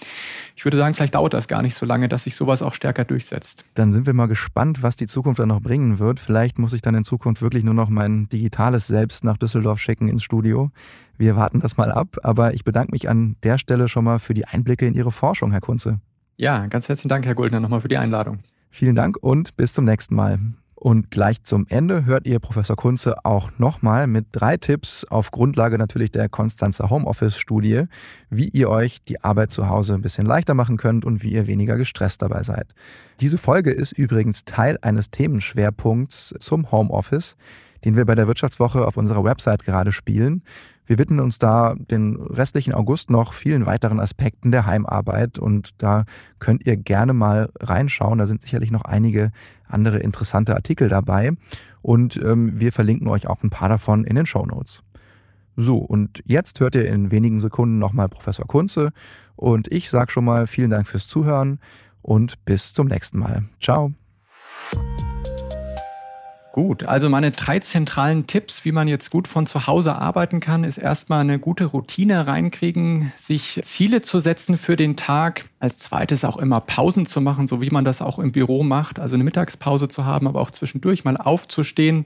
ich 0.62 0.66
würde 0.66 0.78
sagen, 0.78 0.94
vielleicht 0.94 1.16
dauert 1.16 1.34
das 1.34 1.48
gar 1.48 1.64
nicht 1.64 1.74
so 1.74 1.88
lange, 1.88 2.08
dass 2.08 2.26
sich 2.26 2.36
sowas 2.36 2.62
auch 2.62 2.76
stärker 2.76 3.04
durchsetzt. 3.04 3.66
Dann 3.74 3.92
sind 3.92 4.06
wir 4.06 4.14
mal 4.14 4.28
gespannt, 4.28 4.84
was 4.84 4.96
die 4.96 5.08
Zukunft 5.08 5.40
dann 5.40 5.48
noch 5.48 5.60
bringen 5.60 5.98
wird. 5.98 6.20
Vielleicht 6.20 6.60
muss 6.60 6.74
ich 6.74 6.84
dann 6.84 6.94
in 6.94 7.04
Zukunft 7.04 7.42
wirklich 7.42 7.64
nur 7.64 7.74
noch 7.74 7.90
mein 7.90 8.30
digitales 8.30 8.86
Selbst 8.86 9.24
nach 9.24 9.38
Düsseldorf 9.38 9.80
schicken 9.80 10.08
ins 10.08 10.22
Studio. 10.22 10.70
Wir 11.18 11.36
warten 11.36 11.62
das 11.62 11.78
mal 11.78 11.92
ab, 11.92 12.18
aber 12.22 12.54
ich 12.54 12.64
bedanke 12.64 12.92
mich 12.92 13.10
an 13.10 13.38
der 13.42 13.58
Stelle 13.58 13.88
schon 13.88 14.04
mal 14.04 14.20
für 14.20 14.36
die 14.36 14.46
Einblicke 14.46 14.86
in 14.86 14.94
Ihre 14.94 15.12
Forschung, 15.12 15.50
Herr 15.50 15.62
Kunze. 15.62 16.00
Ja, 16.38 16.68
ganz 16.68 16.88
herzlichen 16.90 17.10
Dank, 17.10 17.26
Herr 17.26 17.34
Guldner, 17.34 17.60
nochmal 17.60 17.82
für 17.82 17.88
die 17.88 17.98
Einladung. 17.98 18.38
Vielen 18.70 18.96
Dank 18.96 19.18
und 19.20 19.58
bis 19.58 19.74
zum 19.74 19.86
nächsten 19.86 20.14
Mal. 20.14 20.38
Und 20.84 21.12
gleich 21.12 21.44
zum 21.44 21.68
Ende 21.70 22.06
hört 22.06 22.26
ihr 22.26 22.40
Professor 22.40 22.76
Kunze 22.76 23.24
auch 23.24 23.52
nochmal 23.60 24.08
mit 24.08 24.26
drei 24.32 24.58
Tipps 24.58 25.06
auf 25.06 25.30
Grundlage 25.30 25.78
natürlich 25.78 26.10
der 26.10 26.28
Konstanzer 26.28 26.90
Homeoffice-Studie, 26.90 27.84
wie 28.32 28.48
ihr 28.48 28.68
euch 28.68 29.04
die 29.04 29.24
Arbeit 29.24 29.52
zu 29.52 29.70
Hause 29.70 29.94
ein 29.94 30.02
bisschen 30.02 30.26
leichter 30.26 30.56
machen 30.56 30.78
könnt 30.78 31.06
und 31.06 31.22
wie 31.22 31.34
ihr 31.34 31.46
weniger 31.46 31.78
gestresst 31.78 32.24
dabei 32.24 32.42
seid. 32.42 32.74
Diese 33.20 33.38
Folge 33.38 33.70
ist 33.70 33.92
übrigens 33.92 34.44
Teil 34.44 34.80
eines 34.82 35.12
Themenschwerpunkts 35.12 36.34
zum 36.40 36.72
Homeoffice, 36.72 37.36
den 37.84 37.96
wir 37.96 38.06
bei 38.06 38.16
der 38.16 38.28
Wirtschaftswoche 38.28 38.86
auf 38.86 38.98
unserer 38.98 39.24
Website 39.24 39.64
gerade 39.66 39.92
spielen. 39.92 40.44
Wir 40.86 40.98
widmen 40.98 41.20
uns 41.20 41.40
da 41.40 41.76
den 41.76 42.18
restlichen 42.18 42.74
August 42.74 43.10
noch 43.10 43.34
vielen 43.34 43.66
weiteren 43.66 44.00
Aspekten 44.00 44.52
der 44.52 44.66
Heimarbeit 44.66 45.40
und 45.40 45.70
da 45.78 46.06
könnt 46.40 46.66
ihr 46.66 46.76
gerne 46.76 47.14
mal 47.14 47.50
reinschauen. 47.60 48.20
Da 48.20 48.26
sind 48.26 48.42
sicherlich 48.42 48.72
noch 48.72 48.84
einige 48.84 49.32
andere 49.68 50.00
interessante 50.00 50.56
Artikel 50.56 50.90
dabei 50.90 51.32
und 51.82 52.18
ähm, 52.18 52.60
wir 52.60 52.72
verlinken 52.72 53.08
euch 53.08 53.28
auch 53.28 53.44
ein 53.44 53.50
paar 53.50 53.70
davon 53.70 54.04
in 54.04 54.16
den 54.16 54.26
Show 54.26 54.46
Notes. 54.46 54.84
So, 55.56 55.78
und 55.78 56.22
jetzt 56.26 56.60
hört 56.60 56.76
ihr 56.76 56.88
in 56.88 57.12
wenigen 57.12 57.40
Sekunden 57.40 57.78
nochmal 57.78 58.10
Professor 58.10 58.48
Kunze 58.48 58.92
und 59.36 59.72
ich 59.72 59.90
sage 59.90 60.12
schon 60.12 60.26
mal 60.26 60.48
vielen 60.48 60.72
Dank 60.72 60.88
fürs 60.88 61.08
Zuhören 61.08 61.60
und 62.02 62.44
bis 62.46 62.74
zum 62.74 62.88
nächsten 62.88 63.20
Mal. 63.20 63.44
Ciao. 63.60 63.94
Gut, 66.54 66.84
also 66.84 67.08
meine 67.08 67.32
drei 67.32 67.60
zentralen 67.60 68.28
Tipps, 68.28 68.66
wie 68.66 68.74
man 68.74 68.90
jetzt 68.90 69.10
gut 69.10 69.30
von 69.30 69.48
zu 69.48 69.68
Hause 69.68 69.96
arbeiten 69.96 70.42
kann, 70.42 70.66
ist 70.66 70.78
erstmal 70.78 71.22
eine 71.22 71.40
gute 71.40 71.64
Routine 71.64 72.28
reinkriegen, 72.28 73.14
sich 73.16 73.62
Ziele 73.64 74.02
zu 74.02 74.20
setzen 74.20 74.58
für 74.58 74.76
den 74.76 74.98
Tag. 74.98 75.46
Als 75.60 75.80
zweites 75.80 76.26
auch 76.26 76.36
immer 76.36 76.60
Pausen 76.60 77.06
zu 77.06 77.22
machen, 77.22 77.48
so 77.48 77.62
wie 77.62 77.70
man 77.70 77.86
das 77.86 78.02
auch 78.02 78.20
im 78.20 78.34
Büro 78.34 78.64
macht, 78.64 79.00
also 79.00 79.16
eine 79.16 79.24
Mittagspause 79.24 79.88
zu 79.88 80.04
haben, 80.04 80.28
aber 80.28 80.42
auch 80.42 80.52
zwischendurch 80.52 81.06
mal 81.06 81.16
aufzustehen 81.16 82.06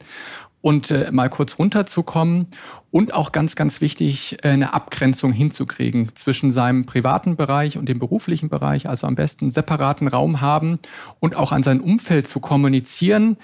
und 0.62 0.92
äh, 0.92 1.12
mal 1.12 1.30
kurz 1.30 1.58
runterzukommen 1.58 2.48
und 2.90 3.14
auch 3.14 3.32
ganz, 3.32 3.56
ganz 3.56 3.82
wichtig, 3.82 4.38
äh, 4.44 4.50
eine 4.50 4.74
Abgrenzung 4.74 5.32
hinzukriegen 5.32 6.12
zwischen 6.16 6.52
seinem 6.52 6.86
privaten 6.86 7.36
Bereich 7.36 7.78
und 7.78 7.90
dem 7.90 8.00
beruflichen 8.00 8.50
Bereich, 8.50 8.90
also 8.90 9.06
am 9.06 9.16
besten 9.16 9.46
einen 9.46 9.52
separaten 9.52 10.08
Raum 10.08 10.42
haben 10.42 10.80
und 11.20 11.36
auch 11.36 11.52
an 11.52 11.62
sein 11.62 11.82
Umfeld 11.82 12.28
zu 12.28 12.40
kommunizieren. 12.40 13.38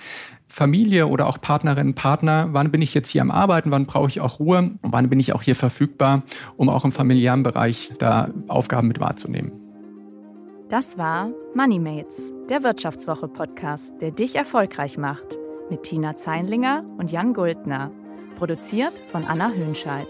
Familie 0.52 1.08
oder 1.08 1.28
auch 1.28 1.40
Partnerinnen, 1.40 1.94
Partner, 1.94 2.50
wann 2.52 2.72
bin 2.72 2.82
ich 2.82 2.94
jetzt 2.94 3.10
hier 3.10 3.22
am 3.22 3.32
Arbeiten, 3.32 3.72
wann 3.72 3.86
brauche 3.86 4.10
ich 4.10 4.20
auch 4.20 4.40
Ruhe 4.40 4.72
und 4.82 4.92
wann 4.92 5.10
bin 5.10 5.20
ich 5.20 5.34
auch 5.34 5.42
hier 5.42 5.56
verfügbar, 5.56 6.24
um 6.58 6.68
auch 6.68 6.84
im 6.84 6.92
familiären 6.92 7.42
Bereich 7.42 7.94
da 8.00 8.30
Aufgaben 8.50 8.90
mit 8.90 9.00
wahrzunehmen. 9.00 9.54
Das 10.68 10.98
war 10.98 11.30
MoneyMates, 11.56 12.34
der 12.50 12.64
Wirtschaftswoche-Podcast, 12.64 14.02
der 14.02 14.12
dich 14.12 14.36
erfolgreich 14.36 14.98
macht, 14.98 15.38
mit 15.70 15.84
Tina 15.84 16.18
Zeinlinger 16.18 16.84
und 16.98 17.12
Jan 17.12 17.34
Guldner. 17.34 17.92
Produziert 18.38 18.94
von 19.10 19.26
Anna 19.26 19.52
Hönscheid. 19.52 20.08